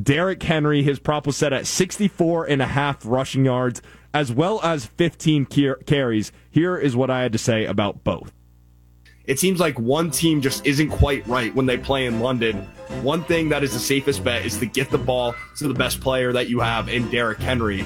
Derrick 0.03 0.43
Henry, 0.43 0.83
his 0.83 0.99
prop 0.99 1.27
was 1.27 1.37
set 1.37 1.53
at 1.53 1.67
64 1.67 2.47
and 2.47 2.63
a 2.63 2.67
half 2.67 3.05
rushing 3.05 3.45
yards, 3.45 3.83
as 4.15 4.33
well 4.33 4.59
as 4.63 4.87
15 4.87 5.45
car- 5.45 5.81
carries. 5.85 6.33
Here 6.51 6.79
is 6.79 6.97
what 6.97 7.11
I 7.11 7.21
had 7.21 7.33
to 7.33 7.39
say 7.39 7.67
about 7.67 8.03
both. 8.03 8.33
It 9.27 9.39
seems 9.39 9.61
like 9.61 9.79
one 9.79 10.11
team 10.11 10.41
just 10.41 10.67
isn't 10.67 10.91
quite 10.91 11.27
right 11.27 11.55
when 11.55 11.67
they 11.67 11.79
play 11.79 12.07
in 12.07 12.21
London. 12.21 12.57
One 13.03 13.25
thing 13.25 13.49
that 13.51 13.63
is 13.63 13.73
the 13.73 13.79
safest 13.79 14.25
bet 14.25 14.45
is 14.45 14.59
to 14.59 14.67
get 14.67 14.91
the 14.91 14.99
ball 14.99 15.35
to 15.57 15.69
the 15.69 15.75
best 15.75 16.01
player 16.01 16.33
that 16.33 16.49
you 16.49 16.61
have 16.61 16.89
in 16.89 17.09
Derrick 17.11 17.39
Henry. 17.39 17.85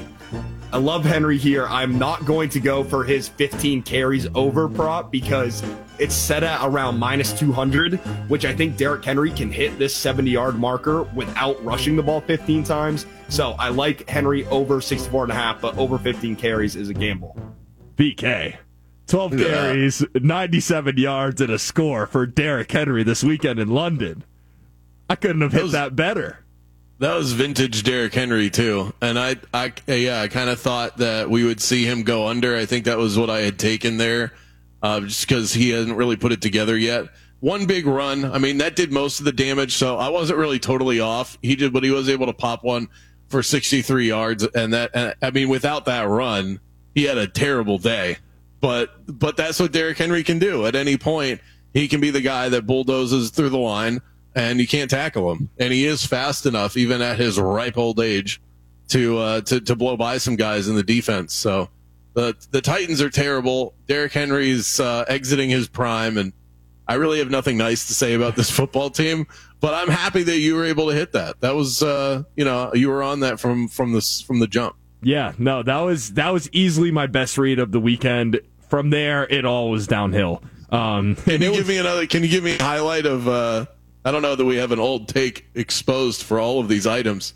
I 0.73 0.79
love 0.79 1.05
Henry 1.05 1.39
here. 1.39 1.67
I'm 1.69 1.99
not 1.99 2.27
going 2.27 2.49
to 2.51 2.61
go 2.61 2.83
for 2.83 3.05
his 3.05 3.29
15 3.29 3.83
carries 3.83 4.27
over 4.35 4.69
prop 4.69 5.13
because 5.13 5.63
it's 5.99 6.15
set 6.15 6.43
at 6.43 6.67
around 6.67 6.99
minus 6.99 7.33
200, 7.39 7.95
which 8.29 8.45
I 8.45 8.55
think 8.55 8.77
Derrick 8.77 9.05
Henry 9.05 9.31
can 9.31 9.51
hit 9.51 9.79
this 9.79 9.95
70 9.95 10.31
yard 10.31 10.59
marker 10.59 11.05
without 11.15 11.63
rushing 11.65 11.97
the 11.97 12.03
ball 12.03 12.21
15 12.21 12.65
times. 12.65 13.07
So 13.29 13.53
I 13.53 13.69
like 13.69 14.09
Henry 14.09 14.45
over 14.47 14.81
64 14.81 15.25
and 15.25 15.33
a 15.33 15.37
half, 15.37 15.61
but 15.61 15.79
over 15.79 15.99
15 15.99 16.35
carries 16.37 16.77
is 16.77 16.89
a 16.89 16.95
gamble. 16.95 17.39
BK. 17.97 18.59
12 19.07 19.39
Yeah. 19.39 19.47
carries, 19.47 20.05
97 20.21 20.97
yards, 20.97 21.41
and 21.41 21.51
a 21.51 21.59
score 21.59 22.07
for 22.07 22.27
Derrick 22.27 22.71
Henry 22.73 23.03
this 23.05 23.23
weekend 23.23 23.59
in 23.59 23.69
London. 23.69 24.25
I 25.09 25.15
couldn't 25.15 25.43
have 25.43 25.53
hit 25.53 25.71
that 25.73 25.95
better. 25.95 26.41
That 26.99 27.15
was 27.15 27.33
vintage 27.33 27.83
Derrick 27.83 28.15
Henry 28.15 28.49
too, 28.51 28.93
and 29.03 29.19
I, 29.19 29.37
I, 29.53 29.73
yeah, 29.87 30.23
I 30.23 30.29
kind 30.29 30.49
of 30.49 30.59
thought 30.59 30.97
that 30.97 31.29
we 31.29 31.45
would 31.45 31.61
see 31.61 31.85
him 31.85 32.03
go 32.05 32.27
under. 32.27 32.57
I 32.57 32.65
think 32.65 32.87
that 32.87 32.97
was 32.99 33.19
what 33.19 33.29
I 33.29 33.41
had 33.41 33.59
taken 33.59 33.99
there, 33.99 34.33
uh, 34.83 35.01
just 35.01 35.29
because 35.29 35.53
he 35.53 35.71
hasn't 35.71 35.97
really 35.97 36.17
put 36.17 36.33
it 36.33 36.41
together 36.41 36.77
yet. 36.77 37.05
One 37.41 37.67
big 37.67 37.87
run, 37.87 38.25
I 38.25 38.39
mean, 38.39 38.59
that 38.59 38.77
did 38.77 38.91
most 38.93 39.19
of 39.19 39.27
the 39.27 39.33
damage, 39.33 39.75
so 39.75 39.99
I 39.99 40.09
wasn't 40.09 40.39
really 40.39 40.59
totally 40.59 40.99
off. 40.99 41.37
He 41.43 41.55
did, 41.55 41.71
but 41.73 41.85
he 41.85 41.91
was 41.91 42.09
able 42.09 42.27
to 42.27 42.33
pop 42.33 42.65
one 42.65 42.89
for 43.29 43.43
63 43.43 44.09
yards, 44.09 44.45
and 44.55 44.73
that, 44.73 44.91
and, 44.95 45.15
I 45.21 45.31
mean, 45.31 45.51
without 45.51 45.85
that 45.85 46.09
run, 46.09 46.61
he 46.95 47.05
had 47.05 47.19
a 47.19 47.27
terrible 47.29 47.77
day. 47.77 48.17
But, 48.61 48.91
but 49.07 49.37
that's 49.37 49.61
what 49.61 49.73
Derrick 49.73 49.99
Henry 49.99 50.25
can 50.25 50.39
do. 50.39 50.67
At 50.67 50.75
any 50.75 50.97
point, 50.97 51.41
he 51.75 51.89
can 51.89 52.01
be 52.01 52.11
the 52.11 52.21
guy 52.21 52.49
that 52.49 52.67
bulldozes 52.67 53.31
through 53.31 53.51
the 53.51 53.59
line 53.59 54.01
and 54.37 54.61
you 54.61 54.69
can't 54.69 54.91
tackle 54.91 55.33
him. 55.33 55.49
And 55.59 55.73
he 55.73 55.87
is 55.87 56.07
fast 56.07 56.47
enough, 56.47 56.77
even 56.77 57.03
at 57.03 57.19
his 57.19 57.41
ripe 57.41 57.79
old 57.79 57.99
age, 57.99 58.41
to 58.89 59.19
uh, 59.19 59.41
to 59.41 59.61
to 59.61 59.75
blow 59.75 59.97
by 59.97 60.19
some 60.19 60.37
guys 60.37 60.69
in 60.69 60.77
the 60.77 60.83
defense. 60.83 61.35
So 61.35 61.71
the 62.15 62.37
the 62.51 62.61
Titans 62.61 63.01
are 63.01 63.11
terrible. 63.11 63.75
Derrick 63.89 64.13
Henry's 64.13 64.79
uh, 64.79 65.05
exiting 65.09 65.51
his 65.51 65.67
prime, 65.67 66.19
and 66.19 66.33
I 66.87 66.95
really 66.95 67.19
have 67.19 67.31
nothing 67.31 67.57
nice 67.57 67.87
to 67.89 67.95
say 67.95 68.15
about 68.15 68.37
this 68.37 68.51
football 68.57 68.91
team. 68.91 69.27
But 69.59 69.73
I'm 69.73 69.89
happy 69.89 70.23
that 70.23 70.39
you 70.39 70.55
were 70.55 70.67
able 70.67 70.89
to 70.89 70.95
hit 70.95 71.13
that. 71.13 71.41
That 71.41 71.55
was 71.55 71.83
uh, 71.83 72.23
you 72.37 72.45
know 72.45 72.73
you 72.75 72.91
were 72.91 73.03
on 73.03 73.21
that 73.21 73.41
from 73.41 73.69
from 73.69 73.93
the 73.93 74.23
from 74.27 74.39
the 74.39 74.47
jump. 74.47 74.77
Yeah, 75.03 75.33
no, 75.39 75.63
that 75.63 75.81
was 75.81 76.15
that 76.15 76.33
was 76.33 76.49
easily 76.53 76.91
my 76.91 77.07
best 77.07 77.39
read 77.39 77.59
of 77.59 77.73
the 77.73 77.81
weekend. 77.81 78.41
From 78.69 78.91
there, 78.91 79.25
it 79.27 79.45
all 79.45 79.71
was 79.71 79.87
downhill. 79.87 80.43
Um, 80.71 81.15
Can 81.17 81.41
you 81.41 81.53
it 81.53 81.57
give 81.57 81.69
me 81.69 81.79
another? 81.79 82.07
Can 82.07 82.23
you 82.23 82.29
give 82.29 82.43
me 82.43 82.57
a 82.57 82.63
highlight 82.63 83.07
of? 83.07 83.29
Uh, 83.29 83.67
I 84.05 84.11
don't 84.11 84.23
know 84.23 84.35
that 84.35 84.45
we 84.45 84.57
have 84.57 84.73
an 84.73 84.81
old 84.81 85.09
take 85.09 85.47
exposed 85.55 86.23
for 86.23 86.39
all 86.41 86.61
of 86.61 86.69
these 86.69 86.87
items. 86.87 87.35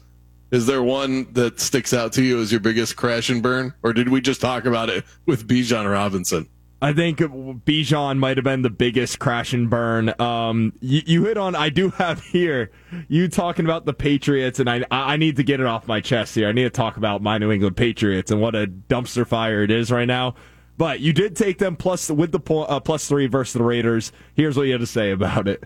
Is 0.50 0.66
there 0.66 0.82
one 0.82 1.32
that 1.34 1.60
sticks 1.60 1.94
out 1.94 2.12
to 2.14 2.22
you 2.24 2.40
as 2.40 2.50
your 2.50 2.60
biggest 2.60 2.96
crash 2.96 3.30
and 3.30 3.40
burn, 3.42 3.72
or 3.84 3.92
did 3.92 4.08
we 4.08 4.20
just 4.20 4.40
talk 4.40 4.64
about 4.64 4.88
it 4.88 5.04
with 5.26 5.46
Bijan 5.46 5.90
Robinson? 5.90 6.48
I 6.82 6.92
think 6.94 7.18
Bijan 7.18 8.18
might 8.18 8.38
have 8.38 8.44
been 8.44 8.62
the 8.62 8.70
biggest 8.70 9.18
crash 9.18 9.52
and 9.52 9.68
burn. 9.68 10.18
Um, 10.20 10.72
you, 10.80 11.02
you 11.04 11.24
hit 11.24 11.36
on. 11.36 11.54
I 11.54 11.68
do 11.68 11.90
have 11.90 12.22
here 12.24 12.70
you 13.08 13.28
talking 13.28 13.66
about 13.66 13.84
the 13.84 13.92
Patriots, 13.92 14.60
and 14.60 14.68
I 14.68 14.84
I 14.90 15.16
need 15.16 15.36
to 15.36 15.42
get 15.42 15.60
it 15.60 15.66
off 15.66 15.86
my 15.86 16.00
chest 16.00 16.34
here. 16.34 16.48
I 16.48 16.52
need 16.52 16.64
to 16.64 16.70
talk 16.70 16.96
about 16.96 17.22
my 17.22 17.38
New 17.38 17.50
England 17.52 17.76
Patriots 17.76 18.30
and 18.30 18.40
what 18.40 18.54
a 18.54 18.66
dumpster 18.66 19.26
fire 19.26 19.62
it 19.62 19.70
is 19.70 19.90
right 19.90 20.06
now. 20.06 20.34
But 20.78 21.00
you 21.00 21.12
did 21.12 21.36
take 21.36 21.58
them 21.58 21.76
plus 21.76 22.10
with 22.10 22.32
the 22.32 22.54
uh, 22.54 22.80
plus 22.80 23.06
three 23.06 23.26
versus 23.26 23.52
the 23.52 23.62
Raiders. 23.62 24.12
Here's 24.34 24.56
what 24.56 24.62
you 24.62 24.72
had 24.72 24.80
to 24.80 24.86
say 24.86 25.10
about 25.10 25.46
it. 25.46 25.64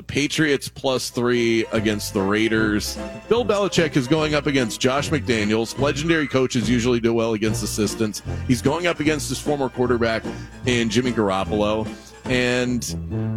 The 0.00 0.04
Patriots 0.04 0.66
plus 0.66 1.10
three 1.10 1.66
against 1.72 2.14
the 2.14 2.22
Raiders. 2.22 2.96
Bill 3.28 3.44
Belichick 3.44 3.96
is 3.98 4.08
going 4.08 4.34
up 4.34 4.46
against 4.46 4.80
Josh 4.80 5.10
McDaniels. 5.10 5.78
Legendary 5.78 6.26
coaches 6.26 6.70
usually 6.70 7.00
do 7.00 7.12
well 7.12 7.34
against 7.34 7.62
assistants. 7.62 8.22
He's 8.48 8.62
going 8.62 8.86
up 8.86 9.00
against 9.00 9.28
his 9.28 9.38
former 9.38 9.68
quarterback 9.68 10.22
in 10.64 10.88
Jimmy 10.88 11.12
Garoppolo. 11.12 11.86
And 12.24 12.82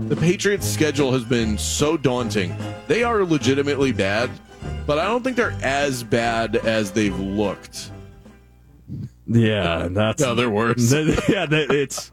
the 0.10 0.16
Patriots' 0.16 0.66
schedule 0.66 1.12
has 1.12 1.26
been 1.26 1.58
so 1.58 1.98
daunting. 1.98 2.56
They 2.88 3.04
are 3.04 3.26
legitimately 3.26 3.92
bad, 3.92 4.30
but 4.88 4.98
I 5.00 5.04
don't 5.04 5.22
think 5.22 5.36
they're 5.36 5.58
as 5.62 6.02
bad 6.02 6.56
as 6.56 6.94
they've 6.94 7.20
looked. 7.20 7.92
Yeah, 9.28 9.90
that's 9.92 10.22
No, 10.22 10.34
they're 10.34 10.50
worse. 10.50 10.94
yeah, 11.28 11.46
that, 11.46 11.72
it's 11.72 12.13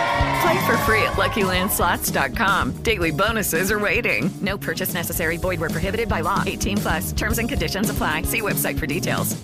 Play 0.41 0.65
for 0.65 0.77
free 0.79 1.03
at 1.03 1.13
LuckyLandSlots.com. 1.13 2.81
Daily 2.83 3.11
bonuses 3.11 3.71
are 3.71 3.79
waiting. 3.79 4.31
No 4.41 4.57
purchase 4.57 4.93
necessary. 4.93 5.37
Void 5.37 5.59
where 5.59 5.69
prohibited 5.69 6.09
by 6.09 6.21
law. 6.21 6.43
18 6.45 6.77
plus. 6.77 7.11
Terms 7.11 7.37
and 7.37 7.47
conditions 7.47 7.91
apply. 7.91 8.23
See 8.23 8.41
website 8.41 8.79
for 8.79 8.87
details. 8.87 9.39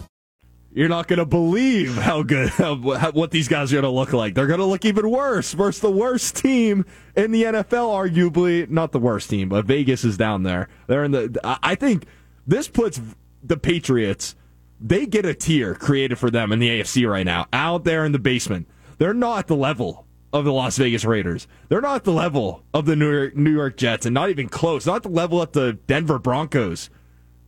You're 0.73 0.89
not 0.89 1.07
going 1.07 1.19
to 1.19 1.25
believe 1.25 1.95
how 1.95 2.23
good 2.23 2.49
how, 2.49 2.75
what 2.75 3.31
these 3.31 3.47
guys 3.47 3.71
are 3.71 3.75
going 3.75 3.83
to 3.83 3.89
look 3.89 4.11
like. 4.11 4.33
They're 4.33 4.47
going 4.47 4.59
to 4.59 4.65
look 4.65 4.85
even 4.85 5.09
worse 5.09 5.53
versus 5.53 5.81
the 5.81 5.91
worst 5.91 6.35
team 6.35 6.85
in 7.15 7.31
the 7.31 7.43
NFL, 7.43 7.89
arguably 7.89 8.69
not 8.69 8.91
the 8.91 8.99
worst 8.99 9.29
team, 9.29 9.49
but 9.49 9.65
Vegas 9.65 10.03
is 10.03 10.17
down 10.17 10.43
there. 10.43 10.67
They're 10.87 11.03
in 11.03 11.11
the. 11.11 11.39
I 11.43 11.75
think 11.75 12.05
this 12.45 12.67
puts 12.67 12.99
the 13.43 13.57
Patriots. 13.57 14.35
They 14.79 15.05
get 15.05 15.25
a 15.25 15.33
tier 15.33 15.73
created 15.75 16.17
for 16.17 16.29
them 16.29 16.51
in 16.51 16.59
the 16.59 16.69
AFC 16.69 17.09
right 17.09 17.25
now, 17.25 17.47
out 17.53 17.83
there 17.83 18.03
in 18.03 18.11
the 18.13 18.19
basement. 18.19 18.67
They're 18.97 19.13
not 19.13 19.45
the 19.45 19.55
level 19.55 20.06
of 20.37 20.45
the 20.45 20.53
Las 20.53 20.77
Vegas 20.77 21.03
Raiders. 21.05 21.47
They're 21.69 21.81
not 21.81 22.03
the 22.03 22.13
level 22.13 22.63
of 22.73 22.85
the 22.85 22.95
New 22.95 23.11
York, 23.11 23.35
New 23.35 23.51
York 23.51 23.77
Jets, 23.77 24.05
and 24.05 24.13
not 24.13 24.29
even 24.29 24.47
close. 24.47 24.85
Not 24.85 25.03
the 25.03 25.09
level 25.09 25.41
of 25.41 25.51
the 25.51 25.73
Denver 25.87 26.19
Broncos. 26.19 26.89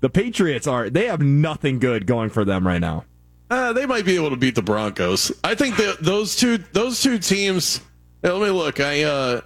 The 0.02 0.10
Patriots 0.10 0.68
are. 0.68 0.90
They 0.90 1.08
have 1.08 1.22
nothing 1.22 1.80
good 1.80 2.06
going 2.06 2.30
for 2.30 2.46
them 2.46 2.66
right 2.66 2.80
now. 2.80 3.06
Uh, 3.50 3.74
they 3.74 3.86
might 3.86 4.06
be 4.06 4.16
able 4.16 4.30
to 4.30 4.36
beat 4.36 4.56
the 4.56 4.62
Broncos. 4.62 5.32
I 5.44 5.56
think 5.56 5.78
that 5.78 5.98
those 6.02 6.36
two 6.36 6.58
those 6.74 7.02
two 7.02 7.18
teams. 7.18 7.82
hey, 8.22 8.32
let 8.32 8.42
me 8.42 8.50
look. 8.50 8.80
I 8.80 9.04
uh, 9.04 9.42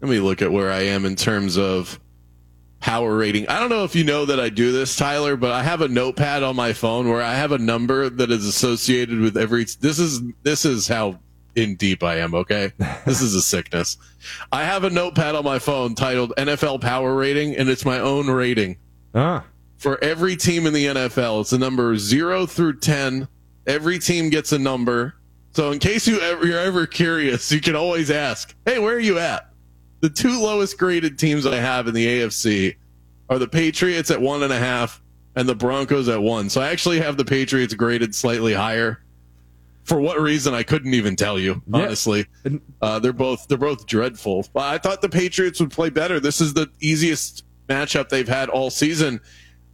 let 0.00 0.10
me 0.10 0.20
look 0.20 0.42
at 0.42 0.52
where 0.52 0.70
I 0.70 0.82
am 0.82 1.04
in 1.04 1.16
terms 1.16 1.56
of 1.56 1.98
power 2.80 3.16
rating. 3.16 3.48
I 3.48 3.58
don't 3.58 3.70
know 3.70 3.84
if 3.84 3.96
you 3.96 4.04
know 4.04 4.26
that 4.26 4.38
I 4.38 4.50
do 4.50 4.70
this, 4.70 4.94
Tyler, 4.96 5.36
but 5.36 5.50
I 5.50 5.62
have 5.62 5.80
a 5.80 5.88
notepad 5.88 6.42
on 6.42 6.54
my 6.56 6.72
phone 6.72 7.08
where 7.08 7.22
I 7.22 7.34
have 7.34 7.52
a 7.52 7.58
number 7.58 8.08
that 8.08 8.30
is 8.30 8.46
associated 8.46 9.20
with 9.20 9.36
every. 9.36 9.64
This 9.64 9.98
is 9.98 10.22
this 10.42 10.64
is 10.64 10.86
how 10.86 11.18
in 11.56 11.74
deep 11.76 12.02
I 12.02 12.18
am. 12.18 12.34
Okay, 12.34 12.72
this 13.04 13.20
is 13.20 13.34
a 13.34 13.42
sickness. 13.42 13.96
I 14.52 14.64
have 14.64 14.84
a 14.84 14.90
notepad 14.90 15.34
on 15.34 15.44
my 15.44 15.58
phone 15.58 15.94
titled 15.94 16.32
NFL 16.36 16.80
Power 16.80 17.14
Rating, 17.14 17.56
and 17.56 17.68
it's 17.68 17.84
my 17.84 17.98
own 17.98 18.28
rating 18.28 18.76
Ah, 19.14 19.44
for 19.78 20.02
every 20.04 20.36
team 20.36 20.66
in 20.66 20.72
the 20.72 20.86
NFL. 20.86 21.40
It's 21.40 21.52
a 21.52 21.58
number 21.58 21.96
zero 21.96 22.46
through 22.46 22.78
ten. 22.80 23.26
Every 23.66 23.98
team 23.98 24.30
gets 24.30 24.52
a 24.52 24.58
number. 24.58 25.14
So 25.52 25.72
in 25.72 25.78
case 25.78 26.06
you 26.06 26.20
ever, 26.20 26.46
you're 26.46 26.58
ever 26.58 26.86
curious, 26.86 27.50
you 27.50 27.60
can 27.60 27.74
always 27.74 28.10
ask, 28.10 28.54
"Hey, 28.66 28.78
where 28.78 28.94
are 28.94 29.00
you 29.00 29.18
at?" 29.18 29.50
The 30.00 30.10
two 30.10 30.40
lowest 30.40 30.78
graded 30.78 31.18
teams 31.18 31.46
I 31.46 31.56
have 31.56 31.88
in 31.88 31.94
the 31.94 32.06
AFC 32.06 32.76
are 33.30 33.38
the 33.38 33.48
Patriots 33.48 34.10
at 34.10 34.20
one 34.20 34.42
and 34.42 34.52
a 34.52 34.58
half 34.58 35.02
and 35.34 35.48
the 35.48 35.54
Broncos 35.54 36.08
at 36.08 36.20
one. 36.22 36.50
So 36.50 36.60
I 36.60 36.68
actually 36.68 37.00
have 37.00 37.16
the 37.16 37.24
Patriots 37.24 37.72
graded 37.74 38.14
slightly 38.14 38.52
higher. 38.52 39.00
For 39.86 40.00
what 40.00 40.20
reason, 40.20 40.52
I 40.52 40.62
couldn't 40.62 40.94
even 40.94 41.16
tell 41.16 41.38
you. 41.38 41.62
Yeah. 41.68 41.84
Honestly, 41.84 42.26
uh, 42.82 42.98
they're 42.98 43.12
both 43.12 43.46
they're 43.48 43.56
both 43.56 43.86
dreadful. 43.86 44.46
But 44.52 44.64
I 44.64 44.78
thought 44.78 45.00
the 45.00 45.08
Patriots 45.08 45.60
would 45.60 45.70
play 45.70 45.90
better. 45.90 46.20
This 46.20 46.40
is 46.40 46.54
the 46.54 46.68
easiest 46.80 47.44
matchup 47.68 48.08
they've 48.08 48.28
had 48.28 48.48
all 48.48 48.70
season. 48.70 49.20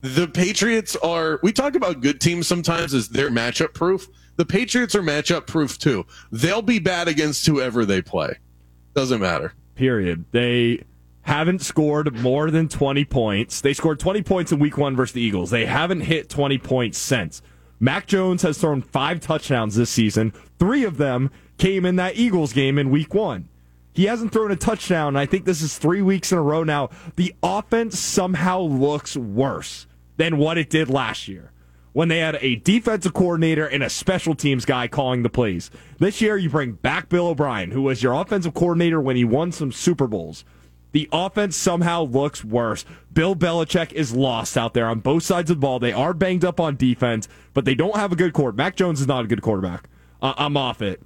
The 0.03 0.29
Patriots 0.29 0.97
are. 0.97 1.41
We 1.43 1.53
talk 1.53 1.75
about 1.75 2.01
good 2.03 2.21
teams 2.21 2.47
sometimes 2.47 2.93
as 2.95 3.09
they're 3.09 3.31
matchup 3.31 3.73
proof. 3.75 4.07
The 4.37 4.45
Patriots 4.47 4.95
are 4.95 5.03
matchup 5.03 5.47
proof 5.47 5.79
too. 5.79 6.05
They'll 6.31 6.63
be 6.63 6.79
bad 6.79 7.09
against 7.09 7.47
whoever 7.47 7.85
they 7.85 8.03
play. 8.03 8.39
Doesn't 8.95 9.21
matter. 9.21 9.55
period. 9.75 10.25
They 10.33 10.85
haven't 11.23 11.61
scored 11.63 12.15
more 12.19 12.51
than 12.51 12.69
20 12.69 13.05
points. 13.05 13.61
They 13.61 13.73
scored 13.73 14.01
20 14.01 14.23
points 14.23 14.53
in 14.53 14.59
week 14.59 14.77
one 14.77 14.97
versus 14.97 15.15
the 15.15 15.23
Eagles. 15.23 15.51
They 15.51 15.65
haven't 15.67 16.01
hit 16.01 16.29
20 16.29 16.59
points 16.59 16.99
since. 16.99 17.41
Mac 17.83 18.07
Jones 18.07 18.43
has 18.43 18.59
thrown 18.59 18.81
five 18.81 19.19
touchdowns 19.19 19.75
this 19.75 19.91
season. 19.91 20.33
Three 20.61 20.85
of 20.85 20.99
them 20.99 21.33
came 21.59 21.85
in 21.85 21.97
that 21.97 22.15
Eagles 22.15 22.53
game 22.53 22.79
in 22.79 22.91
week 22.91 23.13
one. 23.13 23.49
He 23.93 24.05
hasn't 24.05 24.33
thrown 24.33 24.53
a 24.53 24.57
touchdown. 24.57 25.17
I 25.17 25.27
think 25.27 25.45
this 25.45 25.61
is 25.63 25.77
three 25.77 26.01
weeks 26.01 26.31
in 26.31 26.39
a 26.39 26.43
row 26.43 26.63
now. 26.63 26.91
The 27.17 27.35
offense 27.43 27.99
somehow 27.99 28.61
looks 28.61 29.17
worse 29.17 29.89
than 30.17 30.37
what 30.37 30.59
it 30.59 30.71
did 30.71 30.91
last 30.91 31.27
year 31.27 31.51
when 31.93 32.07
they 32.07 32.21
had 32.21 32.39
a 32.41 32.55
defensive 32.55 33.15
coordinator 33.15 33.67
and 33.67 33.83
a 33.83 33.91
special 33.91 34.37
teams 34.37 34.65
guy 34.65 34.87
calling 34.87 35.25
the 35.25 35.29
plays. 35.29 35.69
This 35.99 36.21
year, 36.21 36.37
you 36.37 36.51
bring 36.51 36.75
back 36.75 37.09
Bill 37.09 37.27
O'Brien, 37.27 37.73
who 37.73 37.83
was 37.83 38.01
your 38.01 38.13
offensive 38.13 38.55
coordinator 38.55 39.01
when 39.01 39.17
he 39.17 39.25
won 39.25 39.51
some 39.51 39.73
Super 39.73 40.07
Bowls. 40.07 40.45
The 40.93 41.09
offense 41.13 41.57
somehow 41.57 42.05
looks 42.05 42.45
worse. 42.45 42.85
Bill 43.13 43.35
Belichick 43.35 43.93
is 43.93 44.15
lost 44.15 44.57
out 44.57 44.75
there 44.75 44.87
on 44.87 45.01
both 45.01 45.23
sides 45.23 45.51
of 45.51 45.57
the 45.57 45.61
ball. 45.61 45.79
They 45.79 45.93
are 45.93 46.15
banged 46.15 46.45
up 46.45 46.61
on 46.61 46.77
defense, 46.77 47.29
but 47.55 47.65
they 47.65 47.75
don't 47.75 47.97
have 47.97 48.13
a 48.13 48.17
good 48.17 48.33
quarterback. 48.33 48.57
Mac 48.67 48.77
Jones 48.77 49.01
is 49.01 49.07
not 49.07 49.25
a 49.25 49.27
good 49.29 49.43
quarterback. 49.43 49.89
Uh, 50.21 50.35
I'm 50.37 50.57
off 50.57 50.83
it. 50.83 51.03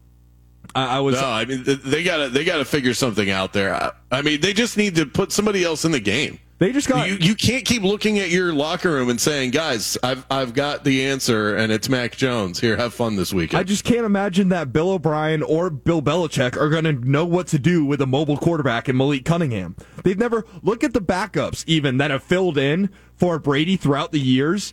I, 0.74 0.96
I 0.96 1.00
was. 1.00 1.14
No, 1.14 1.26
I 1.26 1.44
mean 1.44 1.64
they 1.64 2.02
got 2.02 2.18
to 2.18 2.28
they 2.28 2.44
got 2.44 2.58
to 2.58 2.64
figure 2.64 2.94
something 2.94 3.30
out 3.30 3.52
there. 3.52 3.74
I, 3.74 3.92
I 4.10 4.22
mean, 4.22 4.40
they 4.40 4.52
just 4.52 4.76
need 4.76 4.96
to 4.96 5.06
put 5.06 5.32
somebody 5.32 5.64
else 5.64 5.84
in 5.84 5.92
the 5.92 6.00
game. 6.00 6.38
They 6.58 6.72
just 6.72 6.88
got. 6.88 7.06
You 7.06 7.16
you 7.20 7.34
can't 7.34 7.66
keep 7.66 7.82
looking 7.82 8.18
at 8.18 8.30
your 8.30 8.52
locker 8.54 8.90
room 8.90 9.10
and 9.10 9.20
saying, 9.20 9.50
"Guys, 9.50 9.98
I've 10.02 10.24
I've 10.30 10.54
got 10.54 10.84
the 10.84 11.04
answer, 11.04 11.54
and 11.54 11.70
it's 11.70 11.88
Mac 11.90 12.16
Jones. 12.16 12.58
Here, 12.58 12.76
have 12.76 12.94
fun 12.94 13.16
this 13.16 13.32
weekend." 13.34 13.60
I 13.60 13.62
just 13.62 13.84
can't 13.84 14.06
imagine 14.06 14.48
that 14.48 14.72
Bill 14.72 14.90
O'Brien 14.90 15.42
or 15.42 15.68
Bill 15.68 16.00
Belichick 16.00 16.56
are 16.56 16.70
going 16.70 16.84
to 16.84 16.92
know 16.92 17.26
what 17.26 17.46
to 17.48 17.58
do 17.58 17.84
with 17.84 18.00
a 18.00 18.06
mobile 18.06 18.38
quarterback 18.38 18.88
in 18.88 18.96
Malik 18.96 19.26
Cunningham. 19.26 19.76
They've 20.02 20.18
never 20.18 20.46
look 20.62 20.82
at 20.82 20.94
the 20.94 21.00
backups 21.02 21.62
even 21.66 21.98
that 21.98 22.10
have 22.10 22.22
filled 22.22 22.56
in 22.56 22.88
for 23.16 23.38
Brady 23.38 23.76
throughout 23.76 24.12
the 24.12 24.20
years. 24.20 24.72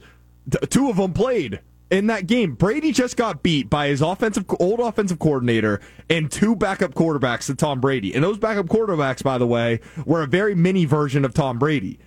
T- 0.49 0.59
two 0.67 0.89
of 0.89 0.95
them 0.95 1.11
played 1.11 1.59
in 1.93 2.07
that 2.07 2.25
game. 2.25 2.55
Brady 2.55 2.91
just 2.91 3.15
got 3.15 3.43
beat 3.43 3.69
by 3.69 3.87
his 3.87 4.01
offensive 4.01 4.45
old 4.59 4.79
offensive 4.79 5.19
coordinator 5.19 5.79
and 6.09 6.31
two 6.31 6.55
backup 6.55 6.95
quarterbacks 6.95 7.45
to 7.45 7.55
Tom 7.55 7.79
Brady. 7.79 8.13
And 8.15 8.23
those 8.23 8.39
backup 8.39 8.65
quarterbacks, 8.65 9.23
by 9.23 9.37
the 9.37 9.45
way, 9.45 9.79
were 10.03 10.23
a 10.23 10.27
very 10.27 10.55
mini 10.55 10.85
version 10.85 11.23
of 11.23 11.33
Tom 11.33 11.59
Brady. 11.59 11.99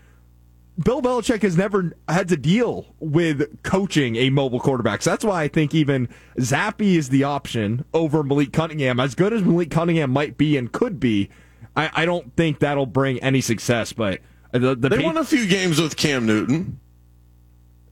Bill 0.84 1.00
Belichick 1.00 1.40
has 1.42 1.56
never 1.56 1.96
had 2.08 2.28
to 2.28 2.36
deal 2.36 2.94
with 2.98 3.62
coaching 3.62 4.16
a 4.16 4.28
mobile 4.28 4.60
quarterback. 4.60 5.02
So 5.02 5.10
that's 5.10 5.24
why 5.24 5.44
I 5.44 5.48
think 5.48 5.74
even 5.74 6.08
Zappe 6.38 6.82
is 6.82 7.08
the 7.08 7.24
option 7.24 7.84
over 7.94 8.22
Malik 8.22 8.52
Cunningham. 8.52 9.00
As 9.00 9.14
good 9.14 9.32
as 9.32 9.42
Malik 9.42 9.70
Cunningham 9.70 10.10
might 10.10 10.36
be 10.36 10.56
and 10.56 10.70
could 10.70 11.00
be, 11.00 11.30
I, 11.76 11.90
I 11.94 12.04
don't 12.04 12.34
think 12.36 12.58
that'll 12.58 12.86
bring 12.86 13.20
any 13.20 13.40
success. 13.40 13.92
But 13.94 14.20
the, 14.50 14.74
the 14.74 14.88
they 14.88 14.98
Pa- 14.98 15.04
won 15.04 15.16
a 15.16 15.24
few 15.24 15.46
games 15.46 15.80
with 15.80 15.96
Cam 15.96 16.26
Newton. 16.26 16.78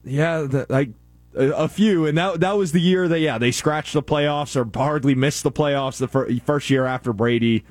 yeah, 0.03 0.41
the, 0.41 0.67
like 0.69 0.89
a, 1.35 1.51
a 1.63 1.67
few, 1.67 2.05
and 2.05 2.17
that 2.17 2.39
that 2.39 2.57
was 2.57 2.71
the 2.71 2.81
year 2.81 3.07
that 3.07 3.19
yeah 3.19 3.37
they 3.37 3.51
scratched 3.51 3.93
the 3.93 4.03
playoffs 4.03 4.55
or 4.55 4.69
hardly 4.77 5.15
missed 5.15 5.43
the 5.43 5.51
playoffs 5.51 5.97
the 5.97 6.07
fir- 6.07 6.29
first 6.45 6.69
year 6.69 6.85
after 6.85 7.13
Brady. 7.13 7.65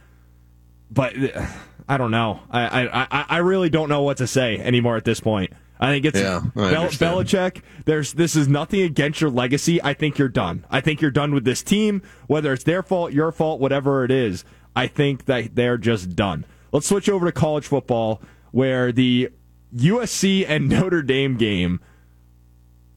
But 0.91 1.15
uh, 1.37 1.47
I 1.89 1.97
don't 1.97 2.11
know. 2.11 2.41
I, 2.51 2.63
I 2.89 3.07
I 3.11 3.25
I 3.29 3.39
really 3.39 3.71
don't 3.71 3.89
know 3.89 4.03
what 4.03 4.19
to 4.19 4.27
say 4.27 4.59
anymore 4.59 4.97
at 4.97 5.05
this 5.05 5.21
point. 5.21 5.53
I 5.81 5.91
think 5.91 6.05
it's 6.05 6.19
Yeah, 6.19 6.41
I 6.57 6.71
Bel- 6.71 6.89
Belichick. 6.89 7.63
There's 7.85 8.13
this 8.13 8.37
is 8.37 8.47
nothing 8.49 8.81
against 8.83 9.21
your 9.21 9.31
legacy. 9.31 9.83
I 9.83 9.93
think 9.93 10.19
you're 10.19 10.29
done. 10.29 10.65
I 10.71 10.81
think 10.81 11.01
you're 11.01 11.11
done 11.11 11.35
with 11.35 11.45
this 11.45 11.63
team, 11.63 12.03
whether 12.27 12.53
it's 12.53 12.65
their 12.65 12.83
fault, 12.83 13.13
your 13.13 13.33
fault, 13.33 13.61
whatever 13.61 14.05
it 14.05 14.11
is. 14.11 14.45
I 14.77 14.87
think 14.87 15.27
that 15.27 15.55
they're 15.57 15.79
just 15.79 16.15
done. 16.17 16.47
Let's 16.73 16.87
switch 16.89 17.09
over 17.09 17.27
to 17.27 17.33
college 17.33 17.67
football, 17.67 18.23
where 18.51 18.93
the 18.93 19.31
USC 19.77 20.45
and 20.49 20.69
Notre 20.69 21.03
Dame 21.03 21.37
game 21.37 21.81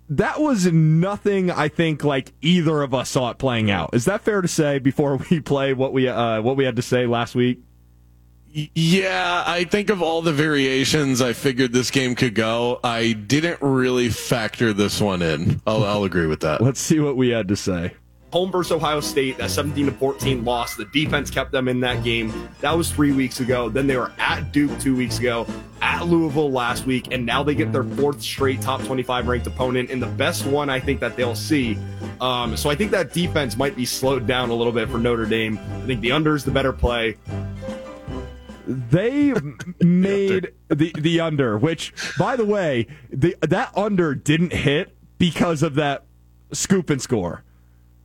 that 0.10 0.40
was 0.40 0.66
nothing 0.72 1.52
I 1.52 1.68
think 1.68 2.04
like 2.04 2.34
either 2.42 2.82
of 2.82 2.94
us 2.94 3.10
saw 3.10 3.30
it 3.32 3.38
playing 3.38 3.70
out. 3.72 3.92
Is 3.94 4.06
that 4.06 4.22
fair 4.22 4.42
to 4.42 4.48
say 4.48 4.80
before 4.80 5.18
we 5.30 5.40
play 5.42 5.74
what 5.74 5.94
we 5.94 6.08
uh, 6.08 6.42
what 6.42 6.56
we 6.58 6.64
had 6.66 6.76
to 6.78 6.82
say 6.82 7.06
last 7.06 7.36
week? 7.36 7.60
Yeah, 8.74 9.44
I 9.46 9.66
think 9.66 9.90
of 9.92 10.02
all 10.02 10.22
the 10.24 10.34
variations 10.34 11.22
I 11.22 11.34
figured 11.34 11.74
this 11.74 11.92
game 11.92 12.16
could 12.16 12.34
go. 12.34 12.80
I 12.84 13.12
didn't 13.14 13.62
really 13.62 14.10
factor 14.10 14.74
this 14.74 15.00
one 15.00 15.22
in. 15.22 15.62
I'll, 15.68 15.84
I'll 15.84 16.04
agree 16.06 16.26
with 16.26 16.40
that. 16.40 16.62
Let's 16.62 16.80
see 16.80 17.00
what 17.00 17.16
we 17.18 17.30
had 17.30 17.50
to 17.50 17.56
say. 17.56 17.94
home 18.32 18.52
versus 18.52 18.72
Ohio 18.72 19.00
State, 19.02 19.38
that 19.38 19.52
17 19.52 19.88
to 19.88 19.92
14 19.92 20.44
loss. 20.44 20.76
The 20.76 20.86
defense 20.86 21.30
kept 21.30 21.52
them 21.52 21.68
in 21.68 21.82
that 21.82 22.04
game. 22.04 22.50
That 22.62 22.76
was 22.76 22.92
three 22.92 23.12
weeks 23.12 23.42
ago. 23.42 23.70
Then 23.70 23.86
they 23.86 23.98
were 23.98 24.12
at 24.18 24.52
Duke 24.54 24.80
two 24.80 24.96
weeks 24.96 25.20
ago, 25.20 25.46
at 25.88 26.06
Louisville 26.06 26.52
last 26.52 26.86
week, 26.86 27.08
and 27.12 27.26
now 27.26 27.44
they 27.44 27.56
get 27.56 27.72
their 27.72 27.86
fourth 27.86 28.22
straight 28.22 28.62
top 28.62 28.84
25 28.84 29.30
ranked 29.30 29.48
opponent 29.48 29.90
and 29.90 30.02
the 30.02 30.08
best 30.08 30.46
one 30.46 30.70
I 30.70 30.82
think 30.82 31.00
that 31.00 31.16
they'll 31.16 31.34
see. 31.34 31.78
Um, 32.20 32.58
so 32.58 32.70
I 32.70 32.76
think 32.76 32.92
that 32.92 33.14
defense 33.14 33.56
might 33.56 33.74
be 33.74 33.86
slowed 33.86 34.28
down 34.28 34.50
a 34.50 34.54
little 34.54 34.74
bit 34.74 34.90
for 34.90 34.98
Notre 34.98 35.26
Dame. 35.26 35.58
I 35.58 35.86
think 35.86 36.02
the 36.02 36.12
under 36.12 36.36
is 36.36 36.44
the 36.44 36.52
better 36.52 36.74
play. 36.74 37.16
They 38.68 39.34
made 39.82 40.52
the 40.68 40.94
the 41.00 41.22
under, 41.22 41.58
which 41.58 41.94
by 42.20 42.36
the 42.36 42.46
way, 42.46 42.88
the 43.10 43.38
that 43.40 43.72
under 43.78 44.14
didn't 44.14 44.52
hit 44.52 44.94
because 45.18 45.64
of 45.64 45.76
that 45.76 46.04
scoop 46.52 46.90
and 46.90 47.02
score. 47.02 47.46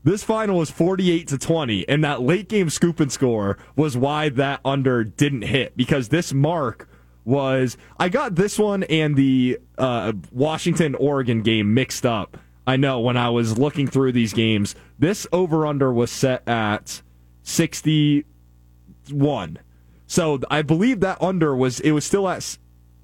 This 0.05 0.23
final 0.23 0.59
was 0.59 0.71
48 0.71 1.29
to 1.29 1.39
20 1.39 1.89
and 1.89 2.03
that 2.05 2.23
late 2.23 2.49
game 2.49 2.71
scoop 2.71 3.01
and 3.01 3.11
score 3.11 3.59
was 3.77 3.97
why 3.97 4.29
that 4.31 4.61
under 4.65 5.03
didn't 5.05 5.43
hit 5.43 5.77
because 5.77 6.09
this 6.09 6.33
mark 6.33 6.89
was 7.25 7.77
I 7.99 8.09
got 8.09 8.35
this 8.35 8.59
one 8.59 8.83
and 8.85 9.17
the 9.17 9.59
uh, 9.79 10.13
Washington 10.33 10.95
Oregon 10.97 11.43
game 11.43 11.73
mixed 11.75 12.05
up. 12.07 12.37
I 12.67 12.77
know 12.77 13.01
when 13.01 13.17
I 13.17 13.29
was 13.31 13.59
looking 13.59 13.87
through 13.89 14.13
these 14.13 14.33
games, 14.33 14.75
this 14.99 15.27
over 15.33 15.67
under 15.67 15.93
was 15.93 16.11
set 16.13 16.47
at 16.49 17.03
61. 17.43 18.25
So 20.07 20.41
I 20.51 20.63
believe 20.63 21.01
that 21.01 21.21
under 21.23 21.57
was 21.57 21.81
it 21.81 21.93
was 21.93 22.05
still 22.05 22.29
at 22.29 22.59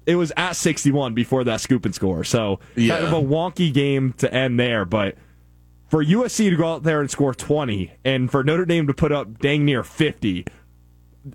it 0.05 0.15
was 0.15 0.31
at 0.37 0.53
61 0.55 1.13
before 1.13 1.43
that 1.43 1.61
scoop 1.61 1.85
and 1.85 1.93
score. 1.93 2.23
So 2.23 2.59
Yeah. 2.75 2.95
kind 2.99 3.07
of 3.07 3.13
a 3.13 3.21
wonky 3.21 3.71
game 3.73 4.13
to 4.17 4.33
end 4.33 4.59
there, 4.59 4.85
but 4.85 5.15
for 5.89 6.03
USC 6.03 6.49
to 6.49 6.55
go 6.55 6.73
out 6.73 6.83
there 6.83 7.01
and 7.01 7.09
score 7.09 7.33
20 7.33 7.91
and 8.05 8.29
for 8.31 8.43
Notre 8.43 8.65
Dame 8.65 8.87
to 8.87 8.93
put 8.93 9.11
up 9.11 9.39
dang 9.39 9.65
near 9.65 9.83
50 9.83 10.45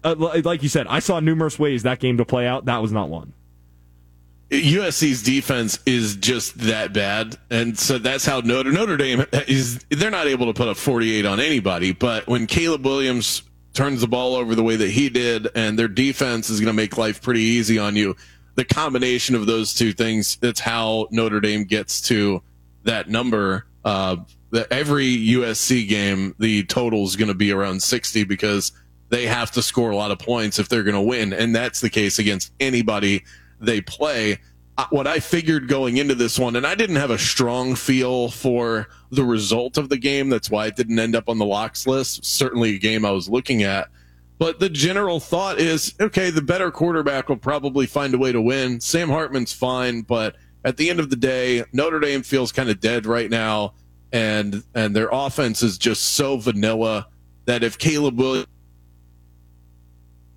uh, 0.03 0.15
like 0.45 0.63
you 0.63 0.69
said, 0.69 0.87
I 0.87 0.99
saw 0.99 1.21
numerous 1.21 1.59
ways 1.59 1.83
that 1.83 2.01
game 2.01 2.17
to 2.19 2.25
play 2.25 2.47
out. 2.47 2.65
That 2.67 2.81
was 2.83 2.93
not 2.93 3.09
one. 3.09 3.33
USC's 4.51 5.23
defense 5.23 5.79
is 5.87 6.17
just 6.17 6.59
that 6.59 6.93
bad, 6.93 7.37
and 7.51 7.79
so 7.79 7.99
that's 7.99 8.25
how 8.25 8.41
Notre 8.41 8.71
Notre 8.71 8.97
Dame 8.97 9.25
is. 9.49 9.85
They're 9.91 10.11
not 10.11 10.27
able 10.27 10.47
to 10.47 10.55
put 10.55 10.69
up 10.69 10.77
48 10.77 11.27
on 11.27 11.41
anybody. 11.41 11.93
But 11.93 12.27
when 12.27 12.47
Caleb 12.47 12.85
Williams 12.85 13.43
turns 13.73 14.01
the 14.01 14.07
ball 14.07 14.37
over 14.37 14.55
the 14.55 14.63
way 14.63 14.77
that 14.77 14.91
he 14.91 15.09
did, 15.09 15.49
and 15.55 15.79
their 15.79 15.89
defense 15.89 16.51
is 16.51 16.61
going 16.61 16.69
to 16.69 16.77
make 16.77 16.97
life 16.97 17.21
pretty 17.23 17.41
easy 17.41 17.79
on 17.79 17.97
you, 17.97 18.15
the 18.55 18.65
combination 18.65 19.35
of 19.35 19.47
those 19.47 19.75
two 19.75 19.93
things, 19.93 20.37
that's 20.37 20.61
how 20.61 21.09
Notre 21.11 21.41
Dame 21.41 21.65
gets 21.65 22.01
to 22.03 22.43
that 22.85 23.09
number. 23.09 23.67
Uh, 23.85 24.17
that 24.51 24.71
every 24.71 25.17
USC 25.17 25.89
game, 25.89 26.35
the 26.39 26.63
total 26.65 27.05
is 27.05 27.17
going 27.17 27.29
to 27.29 27.35
be 27.35 27.51
around 27.51 27.83
60 27.83 28.23
because 28.25 28.71
they 29.15 29.27
have 29.29 29.53
to 29.53 29.63
score 29.63 29.91
a 29.91 29.97
lot 29.97 30.11
of 30.11 30.19
points 30.19 30.59
if 30.59 30.69
they're 30.69 30.83
going 30.83 30.97
to 30.97 31.01
win. 31.01 31.33
And 31.33 31.55
that's 31.55 31.81
the 31.81 31.89
case 31.89 32.19
against 32.19 32.53
anybody 32.59 33.23
they 33.61 33.81
play. 33.81 34.41
What 34.91 35.07
I 35.07 35.21
figured 35.21 35.69
going 35.69 35.99
into 35.99 36.17
this 36.17 36.37
one, 36.37 36.57
and 36.57 36.67
I 36.67 36.75
didn't 36.75 36.97
have 36.97 37.13
a 37.13 37.19
strong 37.19 37.77
feel 37.77 38.29
for 38.31 38.89
the 39.13 39.23
result 39.23 39.79
of 39.79 39.89
the 39.89 39.99
game. 39.99 40.31
That's 40.31 40.51
why 40.51 40.67
it 40.67 40.75
didn't 40.75 40.99
end 40.99 41.15
up 41.15 41.29
on 41.29 41.39
the 41.39 41.45
locks 41.45 41.87
list. 41.87 42.25
Certainly 42.25 42.75
a 42.75 42.79
game 42.81 43.05
I 43.05 43.13
was 43.13 43.29
looking 43.29 43.63
at. 43.63 43.87
But 44.39 44.59
the 44.59 44.69
general 44.69 45.21
thought 45.21 45.61
is 45.61 45.95
okay, 46.01 46.31
the 46.31 46.43
better 46.43 46.73
quarterback 46.73 47.29
will 47.29 47.37
probably 47.37 47.87
find 47.87 48.15
a 48.15 48.19
way 48.19 48.33
to 48.33 48.43
win. 48.43 48.81
Sam 48.81 49.09
Hartman's 49.09 49.53
fine, 49.53 50.03
but 50.03 50.35
at 50.65 50.77
the 50.77 50.91
end 50.91 50.99
of 50.99 51.09
the 51.09 51.15
day, 51.15 51.63
Notre 51.73 52.01
Dame 52.01 52.25
feels 52.25 52.51
kind 52.51 52.69
of 52.69 52.81
dead 52.81 53.07
right 53.07 53.31
now, 53.31 53.75
and 54.11 54.65
and 54.75 54.97
their 54.97 55.09
offense 55.13 55.63
is 55.63 55.79
just 55.79 56.03
so 56.17 56.37
vanilla 56.37 57.07
that 57.45 57.63
if 57.63 57.79
Caleb 57.79 58.19
Williams 58.19 58.49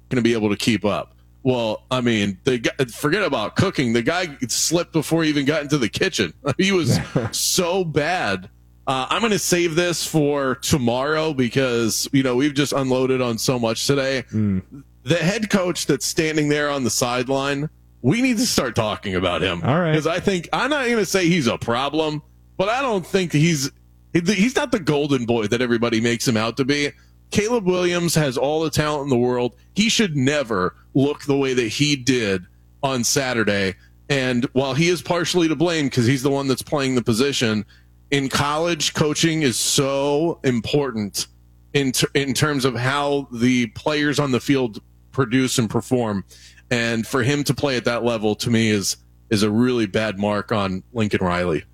going 0.10 0.18
to 0.18 0.22
be 0.22 0.34
able 0.34 0.50
to 0.50 0.56
keep 0.56 0.86
up. 0.86 1.14
Well, 1.44 1.84
I 1.92 2.02
mean, 2.02 2.40
the 2.44 2.58
guy, 2.60 2.72
forget 2.86 3.24
about 3.24 3.56
cooking. 3.56 3.94
The 3.94 4.02
guy 4.02 4.38
slipped 4.48 4.92
before 4.92 5.24
he 5.24 5.30
even 5.30 5.46
got 5.46 5.62
into 5.62 5.78
the 5.78 5.88
kitchen. 5.90 6.34
He 6.58 6.72
was 6.72 7.00
so 7.32 7.84
bad. 7.86 8.50
Uh, 8.86 9.06
I'm 9.10 9.20
going 9.22 9.32
to 9.32 9.40
save 9.40 9.76
this 9.76 10.06
for 10.06 10.56
tomorrow 10.56 11.34
because 11.34 12.08
you 12.14 12.24
know 12.24 12.36
we've 12.38 12.54
just 12.54 12.72
unloaded 12.74 13.22
on 13.22 13.38
so 13.38 13.60
much 13.60 13.86
today. 13.86 14.24
The 14.32 15.16
head 15.16 15.50
coach 15.50 15.86
that's 15.86 16.06
standing 16.06 16.50
there 16.50 16.70
on 16.70 16.84
the 16.84 16.90
sideline, 16.90 17.70
we 18.02 18.22
need 18.22 18.38
to 18.38 18.46
start 18.46 18.76
talking 18.76 19.16
about 19.16 19.42
him. 19.42 19.62
All 19.64 19.80
right. 19.80 19.92
because 19.92 20.08
I 20.08 20.20
think 20.20 20.48
I'm 20.54 20.70
not 20.70 20.86
going 20.86 20.98
to 20.98 21.06
say 21.06 21.28
he's 21.28 21.48
a 21.48 21.58
problem, 21.58 22.22
but 22.58 22.70
I 22.70 22.82
don't 22.82 23.06
think 23.06 23.32
he's 23.34 23.72
he's 24.14 24.56
not 24.56 24.72
the 24.72 24.80
golden 24.80 25.26
boy 25.26 25.48
that 25.48 25.62
everybody 25.62 26.02
makes 26.02 26.28
him 26.28 26.38
out 26.38 26.58
to 26.58 26.66
be. 26.66 26.92
Caleb 27.32 27.66
Williams 27.66 28.16
has 28.16 28.38
all 28.38 28.64
the 28.64 28.70
talent 28.70 29.04
in 29.04 29.10
the 29.10 29.18
world. 29.18 29.56
He 29.76 29.90
should 29.90 30.16
never 30.16 30.76
look 30.94 31.24
the 31.26 31.38
way 31.38 31.54
that 31.54 31.68
he 31.68 31.96
did 31.96 32.46
on 32.84 33.04
Saturday. 33.04 33.76
And 34.10 34.46
while 34.54 34.74
he 34.74 34.88
is 34.88 35.02
partially 35.02 35.48
to 35.48 35.56
blame 35.56 35.88
because 35.88 36.06
he's 36.06 36.24
the 36.24 36.30
one 36.30 36.48
that's 36.48 36.62
playing 36.62 36.96
the 36.96 37.04
position, 37.04 37.66
in 38.12 38.30
college, 38.30 38.94
coaching 38.94 39.42
is 39.42 39.60
so 39.60 40.40
important 40.44 41.28
in 41.74 41.92
ter- 41.92 42.08
in 42.14 42.34
terms 42.34 42.64
of 42.64 42.76
how 42.76 43.28
the 43.32 43.68
players 43.68 44.20
on 44.20 44.32
the 44.32 44.40
field 44.40 44.80
produce 45.12 45.58
and 45.58 45.70
perform. 45.70 46.24
And 46.72 47.06
for 47.06 47.24
him 47.24 47.44
to 47.46 47.54
play 47.54 47.76
at 47.76 47.86
that 47.86 48.04
level, 48.04 48.36
to 48.36 48.50
me, 48.50 48.70
is 48.70 48.98
is 49.30 49.44
a 49.44 49.50
really 49.50 49.86
bad 49.86 50.18
mark 50.18 50.54
on 50.54 50.84
Lincoln 50.94 51.24
Riley. 51.24 51.66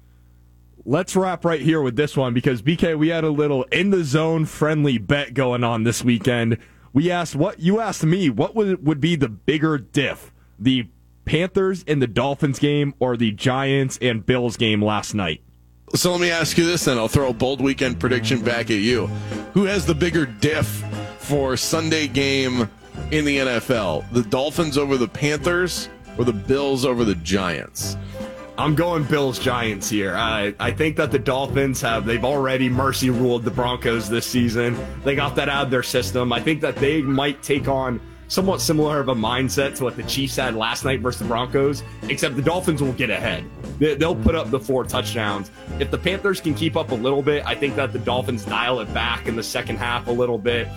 Let's 0.86 1.16
wrap 1.16 1.46
right 1.46 1.62
here 1.62 1.82
with 1.82 1.96
this 1.96 2.18
one 2.18 2.34
because 2.34 2.62
BK, 2.62 2.98
we 2.98 3.08
had 3.08 3.24
a 3.24 3.30
little 3.30 3.64
in 3.64 3.90
the 3.90 4.04
zone 4.04 4.44
friendly 4.46 4.98
bet 4.98 5.34
going 5.34 5.64
on 5.64 5.84
this 5.84 6.04
weekend. 6.04 6.58
We 6.92 7.10
asked 7.10 7.38
what 7.38 7.62
you 7.62 7.80
asked 7.80 8.04
me, 8.04 8.30
what 8.30 8.54
would 8.54 8.86
would 8.86 9.00
be 9.00 9.16
the 9.16 9.30
bigger 9.30 9.78
diff, 9.78 10.34
the 10.60 10.90
Panthers 11.24 11.86
and 11.88 12.02
the 12.02 12.08
Dolphins 12.08 12.60
game 12.60 12.94
or 13.00 13.16
the 13.16 13.32
Giants 13.32 13.98
and 14.02 14.26
Bills 14.26 14.58
game 14.58 14.84
last 14.84 15.14
night? 15.14 15.42
So 15.96 16.12
let 16.12 16.20
me 16.20 16.30
ask 16.30 16.58
you 16.58 16.66
this 16.66 16.84
then. 16.84 16.98
I'll 16.98 17.08
throw 17.08 17.30
a 17.30 17.34
bold 17.34 17.62
weekend 17.62 18.00
prediction 18.00 18.42
back 18.42 18.70
at 18.70 18.80
you. 18.80 19.08
Who 19.54 19.64
has 19.64 19.86
the 19.86 19.96
bigger 19.96 20.26
diff 20.26 20.84
for 21.20 21.56
Sunday 21.56 22.10
game 22.10 22.70
in 23.12 23.24
the 23.24 23.38
NFL? 23.38 24.12
The 24.12 24.24
Dolphins 24.24 24.78
over 24.78 24.98
the 24.98 25.08
Panthers 25.08 25.88
or 26.18 26.26
the 26.26 26.34
Bills 26.34 26.84
over 26.84 27.06
the 27.06 27.16
Giants? 27.16 27.96
I'm 28.56 28.76
going 28.76 29.04
Bills 29.06 29.40
Giants 29.40 29.90
here. 29.90 30.16
I, 30.16 30.54
I 30.60 30.72
think 30.72 30.96
that 30.98 31.12
the 31.12 31.18
Dolphins 31.18 31.82
have 31.82 32.06
they've 32.06 32.24
already 32.24 32.70
mercy 32.70 33.10
ruled 33.10 33.44
the 33.44 33.52
Broncos 33.52 34.08
this 34.08 34.28
season. 34.28 34.78
They 35.04 35.16
got 35.16 35.36
that 35.38 35.50
out 35.50 35.66
of 35.66 35.72
their 35.72 35.82
system. 35.82 36.32
I 36.32 36.40
think 36.40 36.62
that 36.62 36.76
they 36.76 37.02
might 37.02 37.42
take 37.42 37.68
on 37.68 38.00
somewhat 38.34 38.60
similar 38.62 39.00
of 39.00 39.10
a 39.10 39.16
mindset 39.16 39.76
to 39.76 39.84
what 39.84 39.96
the 39.96 40.04
Chiefs 40.04 40.36
had 40.38 40.56
last 40.56 40.84
night 40.86 41.02
versus 41.02 41.20
the 41.22 41.28
Broncos, 41.28 41.84
except 42.10 42.36
the 42.36 42.42
Dolphins 42.42 42.82
will 42.82 42.94
get 42.94 43.10
ahead. 43.10 43.46
They, 43.78 43.94
they'll 43.96 44.16
put 44.16 44.34
up 44.36 44.50
the 44.50 44.60
four 44.60 44.84
touchdowns. 44.84 45.52
If 45.80 45.92
the 45.92 45.98
Panthers 45.98 46.42
can 46.42 46.54
keep 46.56 46.76
up 46.76 46.92
a 46.92 46.96
little 46.96 47.22
bit, 47.22 47.46
I 47.46 47.54
think 47.56 47.76
that 47.76 47.94
the 47.94 48.00
Dolphins 48.00 48.44
dial 48.46 48.80
it 48.80 48.92
back 48.94 49.28
in 49.28 49.36
the 49.36 49.44
second 49.44 49.78
half 49.78 50.08
a 50.08 50.12
little 50.12 50.38
bit. 50.40 50.68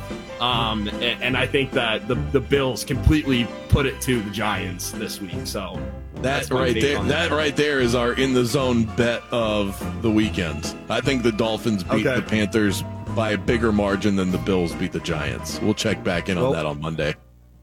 Um, 0.40 0.88
and, 0.88 1.22
and 1.22 1.36
I 1.36 1.46
think 1.46 1.72
that 1.72 2.06
the, 2.08 2.14
the 2.32 2.40
Bills 2.40 2.84
completely 2.84 3.46
put 3.70 3.86
it 3.86 4.00
to 4.02 4.20
the 4.20 4.30
Giants 4.30 4.90
this 4.90 5.20
week. 5.20 5.46
So 5.46 5.80
That 6.16 6.22
that's 6.22 6.50
right 6.50 6.74
there. 6.78 6.98
on 6.98 7.08
That 7.08 7.30
right 7.30 7.56
there 7.56 7.80
is 7.80 7.94
our 7.94 8.12
in 8.12 8.34
the 8.34 8.44
zone 8.44 8.84
bet 8.96 9.22
of 9.30 10.02
the 10.02 10.10
weekend. 10.10 10.74
I 10.90 11.00
think 11.00 11.22
the 11.22 11.32
Dolphins 11.32 11.82
beat 11.84 12.06
Okay. 12.06 12.16
the 12.20 12.22
Panthers 12.26 12.82
by 13.14 13.30
a 13.30 13.38
bigger 13.38 13.72
margin 13.72 14.14
than 14.14 14.30
the 14.30 14.36
Bills 14.38 14.74
beat 14.74 14.92
the 14.92 15.00
Giants. 15.00 15.58
We'll 15.62 15.72
check 15.72 16.04
back 16.04 16.28
in 16.28 16.36
on 16.36 16.42
Well- 16.44 16.52
that 16.52 16.66
on 16.66 16.80
Monday. 16.82 17.14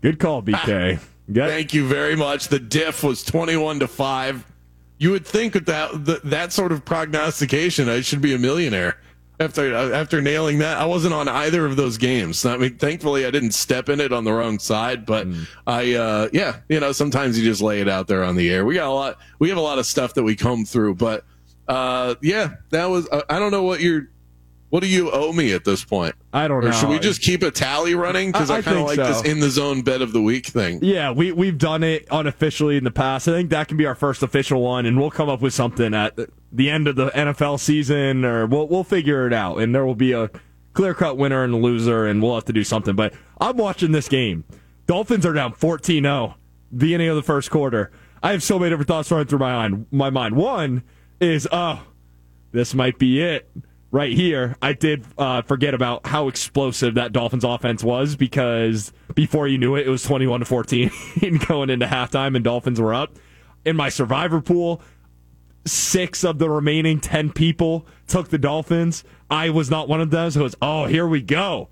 Good 0.03 0.19
call, 0.19 0.43
BK. 0.43 0.99
Thank 1.33 1.73
you 1.73 1.87
very 1.87 2.17
much. 2.17 2.49
The 2.49 2.59
diff 2.59 3.03
was 3.03 3.23
21 3.23 3.79
to 3.79 3.87
5. 3.87 4.45
You 4.97 5.11
would 5.11 5.25
think 5.25 5.53
with 5.53 5.65
that 5.67 6.05
that, 6.05 6.23
that 6.25 6.51
sort 6.51 6.73
of 6.73 6.83
prognostication, 6.83 7.87
I 7.87 8.01
should 8.01 8.21
be 8.21 8.33
a 8.33 8.37
millionaire 8.37 8.97
after 9.39 9.73
after 9.73 10.21
nailing 10.21 10.59
that. 10.59 10.77
I 10.77 10.85
wasn't 10.85 11.13
on 11.13 11.29
either 11.29 11.65
of 11.65 11.77
those 11.77 11.97
games. 11.97 12.45
I 12.45 12.57
mean, 12.57 12.77
thankfully 12.77 13.25
I 13.25 13.31
didn't 13.31 13.53
step 13.53 13.87
in 13.87 14.01
it 14.01 14.11
on 14.11 14.25
the 14.25 14.33
wrong 14.33 14.59
side, 14.59 15.05
but 15.05 15.25
I 15.65 15.93
uh 15.93 16.27
yeah, 16.33 16.57
you 16.67 16.81
know, 16.81 16.91
sometimes 16.91 17.39
you 17.39 17.45
just 17.45 17.61
lay 17.61 17.79
it 17.79 17.87
out 17.87 18.07
there 18.07 18.25
on 18.25 18.35
the 18.35 18.51
air. 18.51 18.65
We 18.65 18.75
got 18.75 18.87
a 18.87 18.93
lot 18.93 19.17
we 19.39 19.47
have 19.47 19.57
a 19.57 19.61
lot 19.61 19.79
of 19.79 19.85
stuff 19.85 20.15
that 20.15 20.23
we 20.23 20.35
come 20.35 20.65
through, 20.65 20.95
but 20.95 21.23
uh 21.69 22.15
yeah, 22.21 22.55
that 22.71 22.85
was 22.87 23.07
I 23.09 23.23
I 23.29 23.39
don't 23.39 23.51
know 23.51 23.63
what 23.63 23.79
you're 23.79 24.09
what 24.73 24.81
do 24.81 24.89
you 24.89 25.11
owe 25.11 25.31
me 25.31 25.53
at 25.53 25.65
this 25.65 25.85
point? 25.85 26.15
I 26.33 26.47
don't 26.47 26.63
know. 26.63 26.71
Or 26.71 26.73
should 26.73 26.89
we 26.89 26.97
just 26.97 27.21
keep 27.21 27.43
a 27.43 27.51
tally 27.51 27.93
running? 27.93 28.31
Because 28.31 28.49
I- 28.49 28.55
I, 28.55 28.57
I 28.57 28.61
kind 28.63 28.77
of 28.79 28.85
like 28.85 28.95
so. 28.95 29.05
this 29.05 29.21
in 29.21 29.39
the 29.39 29.51
zone 29.51 29.83
bed 29.83 30.01
of 30.01 30.13
the 30.13 30.21
week 30.21 30.47
thing. 30.47 30.79
Yeah, 30.81 31.11
we 31.11 31.31
we've 31.31 31.59
done 31.59 31.83
it 31.83 32.07
unofficially 32.09 32.75
in 32.77 32.83
the 32.83 32.89
past. 32.89 33.27
I 33.27 33.33
think 33.33 33.51
that 33.51 33.67
can 33.67 33.77
be 33.77 33.85
our 33.85 33.93
first 33.93 34.23
official 34.23 34.63
one, 34.63 34.87
and 34.87 34.99
we'll 34.99 35.11
come 35.11 35.29
up 35.29 35.41
with 35.41 35.53
something 35.53 35.93
at 35.93 36.17
the 36.51 36.71
end 36.71 36.87
of 36.87 36.95
the 36.95 37.11
NFL 37.11 37.59
season, 37.59 38.25
or 38.25 38.47
we'll 38.47 38.67
we'll 38.67 38.83
figure 38.83 39.27
it 39.27 39.33
out, 39.33 39.57
and 39.57 39.75
there 39.75 39.85
will 39.85 39.93
be 39.93 40.11
a 40.13 40.31
clear 40.73 40.95
cut 40.95 41.17
winner 41.19 41.43
and 41.43 41.53
loser, 41.61 42.07
and 42.07 42.23
we'll 42.23 42.33
have 42.33 42.45
to 42.45 42.53
do 42.53 42.63
something. 42.63 42.95
But 42.95 43.13
I'm 43.39 43.57
watching 43.57 43.91
this 43.91 44.09
game. 44.09 44.43
Dolphins 44.87 45.23
are 45.23 45.33
down 45.33 45.53
14-0, 45.53 46.33
beginning 46.75 47.09
of 47.09 47.15
the 47.15 47.21
first 47.21 47.51
quarter. 47.51 47.91
I 48.23 48.31
have 48.31 48.41
so 48.41 48.57
many 48.57 48.71
different 48.71 48.87
thoughts 48.87 49.11
running 49.11 49.27
through 49.27 49.37
my 49.37 49.53
mind. 49.53 49.85
My 49.91 50.09
mind. 50.09 50.35
One 50.35 50.81
is, 51.19 51.47
oh, 51.51 51.83
this 52.51 52.73
might 52.73 52.97
be 52.97 53.21
it 53.21 53.47
right 53.93 54.11
here. 54.11 54.57
I 54.61 54.73
did 54.73 55.05
uh, 55.17 55.43
forget 55.43 55.73
about 55.73 56.05
how 56.07 56.27
explosive 56.27 56.95
that 56.95 57.13
Dolphins 57.13 57.43
offense 57.45 57.83
was 57.83 58.15
because 58.17 58.91
before 59.13 59.47
you 59.47 59.57
knew 59.59 59.75
it, 59.75 59.85
it 59.87 59.89
was 59.89 60.03
21 60.03 60.39
to 60.41 60.45
14 60.47 60.91
going 61.47 61.69
into 61.69 61.85
halftime 61.85 62.35
and 62.35 62.43
Dolphins 62.43 62.81
were 62.81 62.93
up. 62.93 63.15
In 63.63 63.75
my 63.77 63.89
survivor 63.89 64.41
pool, 64.41 64.81
six 65.65 66.23
of 66.23 66.39
the 66.39 66.49
remaining 66.49 66.99
10 66.99 67.31
people 67.31 67.85
took 68.07 68.29
the 68.29 68.37
Dolphins. 68.39 69.03
I 69.29 69.51
was 69.51 69.69
not 69.69 69.87
one 69.87 70.01
of 70.01 70.09
them, 70.09 70.31
so 70.31 70.41
it 70.41 70.43
was, 70.43 70.55
oh, 70.61 70.85
here 70.85 71.07
we 71.07 71.21
go. 71.21 71.69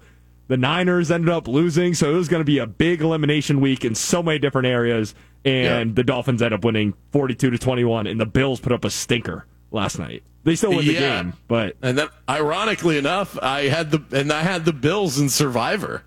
The 0.47 0.57
Niners 0.57 1.09
ended 1.11 1.29
up 1.29 1.47
losing, 1.47 1.93
so 1.93 2.11
it 2.11 2.15
was 2.15 2.27
going 2.27 2.41
to 2.41 2.45
be 2.45 2.59
a 2.59 2.67
big 2.67 3.01
elimination 3.01 3.61
week 3.61 3.83
in 3.83 3.95
so 3.95 4.21
many 4.21 4.37
different 4.37 4.67
areas. 4.67 5.15
And 5.43 5.89
Yeah. 5.89 5.93
the 5.95 6.03
Dolphins 6.03 6.41
ended 6.41 6.59
up 6.59 6.63
winning 6.65 6.93
42 7.11 7.49
to 7.49 7.57
21, 7.57 8.05
and 8.05 8.19
the 8.19 8.25
Bills 8.25 8.59
put 8.59 8.71
up 8.71 8.85
a 8.85 8.89
stinker 8.89 9.45
last 9.71 9.97
night. 9.99 10.23
They 10.43 10.55
still 10.55 10.71
win 10.75 10.85
the 10.85 10.93
Yeah. 10.93 11.21
game, 11.23 11.33
but 11.47 11.75
And 11.81 11.97
then, 11.97 12.07
ironically 12.27 12.97
enough, 12.97 13.37
I 13.41 13.63
had 13.63 13.91
the 13.91 14.01
and 14.11 14.31
I 14.33 14.41
had 14.41 14.65
the 14.65 14.73
Bills 14.73 15.19
in 15.19 15.29
Survivor, 15.29 16.03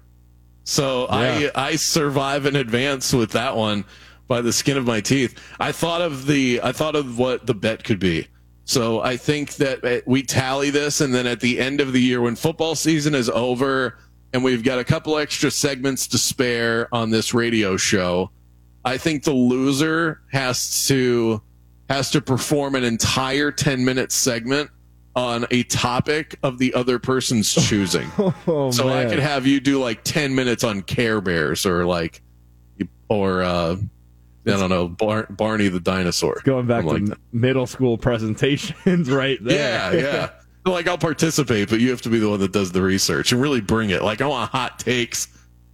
so 0.65 1.07
Yeah. 1.11 1.51
I 1.55 1.69
I 1.73 1.77
survive 1.77 2.47
in 2.47 2.57
advance 2.57 3.13
with 3.13 3.31
that 3.33 3.57
one 3.57 3.85
by 4.27 4.41
the 4.41 4.53
skin 4.53 4.77
of 4.77 4.87
my 4.87 5.01
teeth. 5.01 5.35
I 5.61 5.71
thought 5.73 6.01
of 6.01 6.27
the 6.27 6.61
I 6.63 6.73
thought 6.73 6.97
of 6.97 7.19
what 7.19 7.47
the 7.47 7.55
bet 7.55 7.85
could 7.85 7.99
be. 8.01 8.27
So 8.67 9.03
I 9.03 9.17
think 9.19 9.57
that 9.57 9.85
uh, 9.85 10.01
we 10.07 10.23
tally 10.23 10.71
this, 10.71 11.03
and 11.03 11.15
then 11.15 11.27
at 11.27 11.41
the 11.41 11.61
end 11.61 11.81
of 11.83 11.93
the 11.93 12.01
year, 12.01 12.23
when 12.23 12.35
football 12.35 12.75
season 12.75 13.15
is 13.15 13.29
over, 13.29 13.99
and 14.33 14.43
we've 14.43 14.65
got 14.65 14.79
a 14.79 14.85
couple 14.85 15.19
extra 15.19 15.51
segments 15.51 16.07
to 16.09 16.19
spare 16.19 16.89
on 16.91 17.11
this 17.11 17.35
radio 17.35 17.77
show, 17.77 18.31
I 18.83 18.97
think 18.97 19.23
the 19.25 19.35
loser 19.35 20.23
has 20.33 20.87
to 20.89 21.43
has 21.89 22.11
to 22.11 22.21
perform 22.21 22.75
an 22.75 22.85
entire 22.85 23.51
10 23.53 23.85
minute 23.85 24.11
segment 24.13 24.71
on 25.17 25.47
a 25.51 25.63
topic 25.65 26.37
of 26.43 26.59
the 26.59 26.75
other 26.75 26.99
person's 26.99 27.53
choosing. 27.69 28.11
oh, 28.19 28.71
so 28.73 28.89
I 28.89 29.05
could 29.05 29.19
have 29.21 29.47
you 29.47 29.61
do 29.61 29.79
like 29.81 30.03
10 30.05 30.35
minutes 30.35 30.65
on 30.65 30.83
Care 30.83 31.21
Bears 31.21 31.67
or 31.67 31.85
like 31.85 32.21
or 33.09 33.43
uh 33.43 33.77
I 34.47 34.51
don't 34.51 34.69
know, 34.69 34.89
Bar- 34.89 35.27
Barney 35.31 35.69
the 35.69 35.81
dinosaur. 35.81 36.39
going 36.45 36.67
back 36.67 36.85
to 36.85 36.91
like 36.91 37.19
middle 37.33 37.67
school 37.67 37.97
presentations 37.97 39.11
right 39.11 39.39
there. 39.43 39.95
Yeah, 39.95 40.03
yeah. 40.03 40.31
like 40.71 40.87
I'll 40.87 40.99
participate, 40.99 41.71
but 41.71 41.81
you 41.81 41.89
have 41.91 42.03
to 42.03 42.11
be 42.11 42.19
the 42.19 42.29
one 42.29 42.41
that 42.41 42.53
does 42.53 42.71
the 42.73 42.83
research 42.83 43.33
and 43.33 43.41
really 43.41 43.63
bring 43.63 43.89
it. 43.91 44.03
Like 44.03 44.21
I 44.21 44.27
want 44.27 44.51
hot 44.51 44.79
takes 44.79 45.29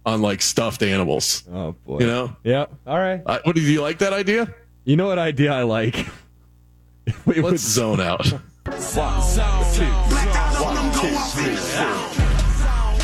on 0.05 0.21
like 0.21 0.41
stuffed 0.41 0.83
animals. 0.83 1.43
Oh 1.51 1.73
boy. 1.85 1.99
You 1.99 2.07
know? 2.07 2.35
Yeah. 2.43 2.67
All 2.87 2.97
right. 2.97 3.21
Uh, 3.25 3.39
what 3.43 3.55
do 3.55 3.61
you 3.61 3.81
like 3.81 3.97
that 3.99 4.13
idea? 4.13 4.53
You 4.91 4.97
know 4.97 5.07
what 5.07 5.19
idea 5.19 5.53
I 5.53 5.63
like? 5.63 6.05
we 7.25 7.39
would 7.39 7.51
Let's 7.51 7.63
zone 7.63 8.01
out. 8.01 8.29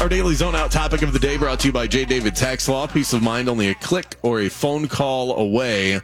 Our 0.01 0.09
daily 0.09 0.35
zone 0.35 0.53
out 0.53 0.69
topic 0.69 1.01
of 1.01 1.13
the 1.13 1.19
day 1.19 1.37
brought 1.37 1.61
to 1.61 1.67
you 1.67 1.71
by 1.71 1.87
J. 1.87 2.03
David 2.03 2.35
Tax 2.35 2.67
Law. 2.67 2.87
Peace 2.87 3.13
of 3.13 3.23
mind 3.23 3.47
only 3.47 3.69
a 3.69 3.75
click 3.75 4.17
or 4.21 4.41
a 4.41 4.49
phone 4.49 4.89
call 4.89 5.37
away. 5.37 6.01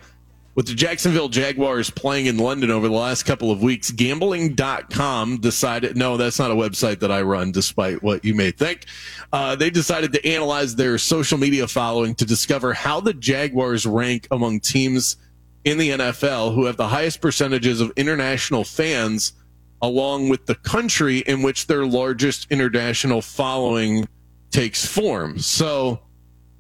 With 0.56 0.68
the 0.68 0.74
Jacksonville 0.74 1.28
Jaguars 1.28 1.90
playing 1.90 2.28
in 2.28 2.38
London 2.38 2.72
over 2.72 2.88
the 2.88 2.94
last 2.94 3.24
couple 3.24 3.52
of 3.52 3.62
weeks, 3.62 3.92
gambling.com 3.92 5.42
decided, 5.42 5.98
no, 5.98 6.16
that's 6.16 6.40
not 6.40 6.50
a 6.50 6.56
website 6.56 7.00
that 7.00 7.12
I 7.12 7.24
run, 7.24 7.52
despite 7.52 8.02
what 8.02 8.24
you 8.24 8.34
may 8.34 8.52
think. 8.52 8.86
Uh, 9.34 9.58
they 9.58 9.70
decided 9.70 10.14
to 10.14 10.26
analyze 10.26 10.78
their 10.78 10.98
social 10.98 11.38
media 11.38 11.68
following 11.68 12.16
to 12.16 12.26
discover 12.26 12.72
how 12.72 13.02
the 13.02 13.14
Jaguars 13.14 13.86
rank 13.86 14.30
among 14.32 14.62
teams 14.62 15.18
in 15.64 15.78
the 15.78 15.90
NFL 15.90 16.54
who 16.56 16.66
have 16.66 16.78
the 16.78 16.88
highest 16.88 17.22
percentages 17.22 17.82
of 17.82 17.92
international 17.96 18.64
fans 18.64 19.34
along 19.82 20.30
with 20.30 20.46
the 20.46 20.56
country 20.56 21.20
in 21.20 21.42
which 21.42 21.68
their 21.68 21.86
largest 21.86 22.48
international 22.50 23.22
following 23.22 24.08
takes 24.50 24.86
form. 24.86 25.40
So 25.40 26.00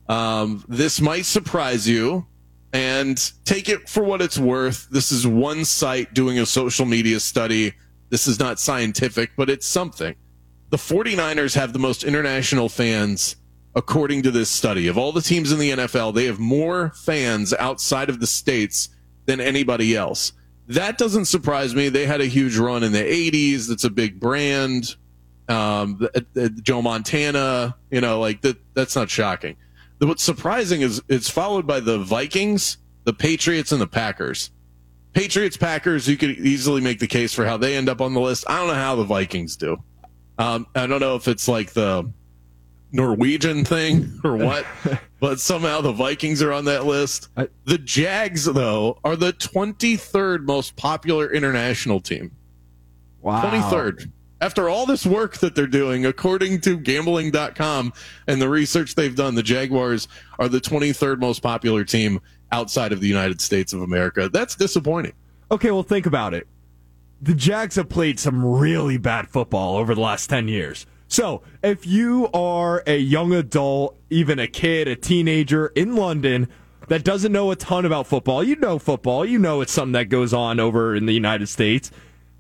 um, 0.10 0.64
this 0.68 1.00
might 1.00 1.26
surprise 1.26 1.88
you 1.88 2.26
and 2.74 3.32
take 3.46 3.70
it 3.70 3.88
for 3.88 4.04
what 4.04 4.22
it's 4.22 4.38
worth. 4.38 4.90
This 4.90 5.12
is 5.12 5.26
one 5.26 5.64
site 5.64 6.14
doing 6.14 6.40
a 6.40 6.46
social 6.46 6.86
media 6.86 7.20
study. 7.20 7.74
This 8.10 8.28
is 8.28 8.40
not 8.40 8.60
scientific, 8.60 9.32
but 9.38 9.50
it's 9.50 9.68
something. 9.68 10.16
The 10.70 10.78
49ers 10.78 11.56
have 11.56 11.72
the 11.72 11.80
most 11.80 12.04
international 12.04 12.68
fans 12.68 13.36
according 13.76 14.24
to 14.24 14.32
this 14.32 14.50
study. 14.50 14.88
Of 14.88 14.98
all 14.98 15.12
the 15.12 15.22
teams 15.22 15.52
in 15.52 15.60
the 15.60 15.72
NFL, 15.72 16.14
they 16.14 16.26
have 16.26 16.40
more 16.40 16.92
fans 16.96 17.54
outside 17.54 18.10
of 18.10 18.20
the 18.20 18.28
states 18.28 18.90
than 19.26 19.40
anybody 19.40 19.96
else 19.96 20.34
that 20.68 20.98
doesn't 20.98 21.26
surprise 21.26 21.76
me. 21.76 21.90
They 21.90 22.06
had 22.06 22.22
a 22.22 22.26
huge 22.26 22.58
run 22.58 22.84
in 22.84 22.92
the 22.92 23.00
80s. 23.00 23.68
That's 23.68 23.84
a 23.84 23.90
big 23.90 24.20
brand. 24.20 24.96
Um, 25.50 26.08
Joe 26.62 26.82
Montana, 26.82 27.76
you 27.92 28.02
know, 28.02 28.20
like 28.20 28.42
that, 28.42 28.58
that's 28.74 28.96
not 28.96 29.10
shocking. 29.10 29.58
What's 30.00 30.24
surprising 30.24 30.82
is 30.82 31.02
it's 31.10 31.30
followed 31.30 31.68
by 31.68 31.80
the 31.80 32.00
Vikings, 32.00 32.78
the 33.04 33.14
Patriots, 33.14 33.72
and 33.72 33.82
the 33.82 33.88
Packers. 33.88 34.52
Patriots, 35.14 35.58
Packers, 35.58 36.08
you 36.08 36.18
could 36.18 36.32
easily 36.32 36.82
make 36.82 37.00
the 37.00 37.08
case 37.08 37.34
for 37.34 37.46
how 37.46 37.58
they 37.58 37.76
end 37.76 37.88
up 37.88 38.02
on 38.02 38.14
the 38.14 38.20
list. 38.20 38.46
I 38.48 38.58
don't 38.58 38.68
know 38.68 38.74
how 38.74 38.96
the 38.96 39.04
Vikings 39.04 39.56
do. 39.56 39.78
Um, 40.38 40.66
I 40.76 40.88
don't 40.88 41.00
know 41.00 41.16
if 41.16 41.28
it's 41.28 41.48
like 41.48 41.74
the 41.74 42.12
Norwegian 42.94 43.66
thing 43.66 44.20
or 44.24 44.38
what, 44.38 44.66
but 45.20 45.40
somehow 45.40 45.82
the 45.82 45.92
Vikings 45.92 46.42
are 46.42 46.54
on 46.54 46.66
that 46.66 46.86
list. 46.86 47.28
The 47.66 47.78
Jags, 47.80 48.46
though, 48.46 49.00
are 49.04 49.16
the 49.16 49.34
23rd 49.34 50.44
most 50.44 50.76
popular 50.76 51.32
international 51.34 52.00
team. 52.00 52.32
Wow. 53.22 53.42
23rd. 53.42 54.12
After 54.42 54.68
all 54.68 54.86
this 54.86 55.06
work 55.06 55.38
that 55.38 55.56
they're 55.56 55.68
doing, 55.68 56.06
according 56.06 56.62
to 56.62 56.78
gambling.com 56.78 57.94
and 58.28 58.42
the 58.42 58.50
research 58.50 58.96
they've 58.96 59.16
done, 59.16 59.36
the 59.36 59.44
Jaguars 59.44 60.10
are 60.38 60.50
the 60.50 60.60
23rd 60.60 61.20
most 61.20 61.42
popular 61.42 61.86
team 61.86 62.20
outside 62.52 62.92
of 62.92 63.00
the 63.00 63.08
United 63.08 63.40
States 63.40 63.72
of 63.72 63.82
America. 63.82 64.30
That's 64.30 64.56
disappointing. 64.56 65.14
Okay, 65.50 65.72
well, 65.72 65.84
think 65.84 66.06
about 66.06 66.34
it. 66.34 66.48
The 67.22 67.34
Jags 67.34 67.78
have 67.78 67.88
played 67.88 68.20
some 68.20 68.44
really 68.44 68.98
bad 68.98 69.30
football 69.30 69.78
over 69.78 69.96
the 69.96 70.02
last 70.02 70.30
10 70.30 70.50
years. 70.50 70.86
So, 71.14 71.44
if 71.62 71.86
you 71.86 72.28
are 72.34 72.82
a 72.88 72.98
young 72.98 73.34
adult, 73.34 74.00
even 74.10 74.40
a 74.40 74.48
kid, 74.48 74.88
a 74.88 74.96
teenager 74.96 75.68
in 75.76 75.96
London 75.96 76.48
that 76.88 77.04
doesn't 77.04 77.32
know 77.32 77.52
a 77.52 77.56
ton 77.56 77.86
about 77.86 78.08
football, 78.08 78.44
you 78.44 78.56
know 78.56 78.80
football, 78.80 79.24
you 79.24 79.38
know 79.38 79.62
it's 79.62 79.72
something 79.72 79.92
that 79.92 80.06
goes 80.06 80.34
on 80.34 80.60
over 80.60 80.96
in 80.96 81.06
the 81.06 81.14
United 81.14 81.50
States. 81.50 81.92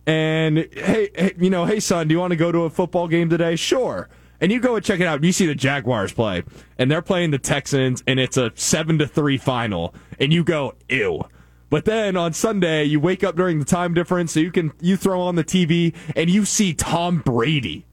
And 0.07 0.57
hey, 0.71 1.11
hey 1.13 1.33
you 1.37 1.51
know, 1.51 1.65
hey 1.65 1.79
son, 1.79 2.07
do 2.07 2.15
you 2.15 2.19
want 2.19 2.31
to 2.31 2.35
go 2.35 2.51
to 2.51 2.63
a 2.63 2.69
football 2.71 3.07
game 3.07 3.29
today? 3.29 3.55
Sure. 3.57 4.09
And 4.41 4.51
you 4.51 4.59
go 4.59 4.75
and 4.75 4.83
check 4.83 4.99
it 4.99 5.05
out. 5.05 5.23
You 5.23 5.33
see 5.33 5.45
the 5.45 5.53
Jaguars 5.53 6.11
play, 6.11 6.41
and 6.79 6.89
they're 6.89 7.03
playing 7.03 7.29
the 7.29 7.37
Texans, 7.37 8.03
and 8.07 8.19
it's 8.19 8.37
a 8.37 8.53
seven 8.55 8.97
to 8.97 9.05
three 9.05 9.37
final, 9.37 9.93
and 10.19 10.33
you 10.33 10.43
go, 10.43 10.73
ew. 10.89 11.21
But 11.69 11.85
then 11.85 12.17
on 12.17 12.33
Sunday, 12.33 12.85
you 12.85 12.99
wake 12.99 13.23
up 13.23 13.35
during 13.35 13.59
the 13.59 13.65
time 13.65 13.93
difference, 13.93 14.31
so 14.31 14.39
you 14.39 14.51
can 14.51 14.73
you 14.81 14.97
throw 14.97 15.21
on 15.21 15.35
the 15.35 15.43
TV 15.43 15.93
and 16.15 16.27
you 16.27 16.43
see 16.43 16.73
Tom 16.73 17.19
Brady 17.19 17.85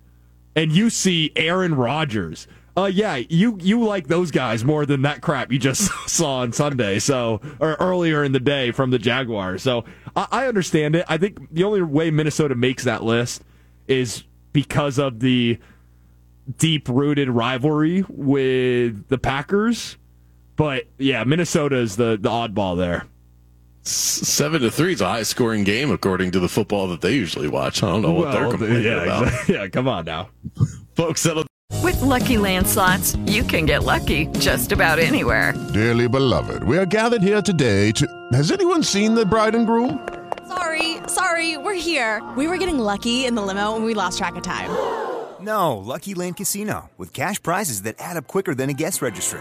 and 0.55 0.73
you 0.73 0.91
see 0.91 1.33
Aaron 1.37 1.75
Rodgers. 1.75 2.47
Uh, 2.77 2.87
yeah, 2.87 3.17
you 3.29 3.59
you 3.61 3.83
like 3.85 4.07
those 4.07 4.31
guys 4.31 4.65
more 4.65 4.87
than 4.87 5.03
that 5.03 5.21
crap 5.21 5.51
you 5.53 5.59
just 5.59 5.91
saw 6.09 6.39
on 6.39 6.53
Sunday, 6.53 6.99
so 6.99 7.41
or 7.59 7.75
earlier 7.81 8.23
in 8.23 8.33
the 8.33 8.41
day 8.41 8.71
from 8.71 8.91
the 8.91 8.99
Jaguars. 8.99 9.63
So 9.63 9.85
I, 10.15 10.27
I 10.31 10.47
understand 10.47 10.95
it. 10.97 11.05
I 11.09 11.19
think 11.19 11.53
the 11.53 11.65
only 11.65 11.83
way 11.83 12.11
Minnesota 12.11 12.55
makes 12.55 12.85
that 12.85 13.03
list 13.03 13.43
is 13.89 14.25
because 14.53 14.99
of 14.99 15.21
the 15.21 15.59
deep 16.59 16.89
rooted 16.89 17.29
rivalry 17.29 18.05
with 18.09 19.09
the 19.09 19.19
Packers. 19.19 19.97
But 20.57 20.87
yeah, 20.99 21.25
Minnesota 21.25 21.77
is 21.77 21.97
the, 21.97 22.19
the 22.21 22.29
oddball 22.29 22.77
there. 22.77 23.07
Seven 23.83 24.61
to 24.61 24.71
three 24.71 24.93
is 24.93 25.01
a 25.01 25.09
high 25.09 25.23
scoring 25.23 25.65
game 25.65 25.91
according 25.91 26.33
to 26.33 26.41
the 26.41 26.49
football 26.49 26.89
that 26.89 27.01
they 27.01 27.15
usually 27.15 27.49
watch. 27.49 27.83
I 27.83 27.87
don't 27.89 28.03
know 28.03 28.13
what 28.13 28.25
Well, 28.29 28.33
they're 28.33 28.51
complaining 28.51 28.85
yeah, 28.85 29.03
about. 29.03 29.23
exactly. 29.29 29.55
Yeah, 29.57 29.69
come 29.69 29.89
on 29.89 30.05
now. 30.05 30.29
Folks, 30.95 31.23
that'll 31.23 31.47
With 31.83 32.01
Lucky 32.03 32.37
Land 32.37 32.67
slots, 32.67 33.17
you 33.27 33.43
can 33.43 33.65
get 33.65 33.85
lucky 33.85 34.27
just 34.39 34.73
about 34.73 34.99
anywhere. 34.99 35.55
Dearly 35.73 36.09
beloved, 36.09 36.63
we 36.65 36.77
are 36.77 36.85
gathered 36.87 37.23
here 37.23 37.41
today 37.41 37.91
to. 37.93 38.07
Has 38.33 38.53
anyone 38.53 38.83
seen 38.83 39.15
the 39.15 39.25
bride 39.25 39.55
and 39.55 39.67
groom? 39.67 40.07
Sorry, 40.47 40.99
sorry, 41.07 41.57
we're 41.57 41.75
here. 41.75 42.23
We 42.37 42.49
were 42.49 42.59
getting 42.59 42.79
lucky 42.79 43.25
in 43.25 43.35
the 43.35 43.43
limo 43.43 43.77
and 43.77 43.85
we 43.85 43.95
lost 43.95 44.19
track 44.19 44.37
of 44.37 44.43
time. 44.43 44.71
No, 45.41 45.79
Lucky 45.79 46.13
Land 46.13 46.37
Casino, 46.37 46.91
with 46.99 47.15
cash 47.15 47.43
prizes 47.43 47.83
that 47.83 47.97
add 47.99 48.19
up 48.19 48.27
quicker 48.27 48.55
than 48.55 48.69
a 48.69 48.75
guest 48.75 49.01
registry. 49.01 49.41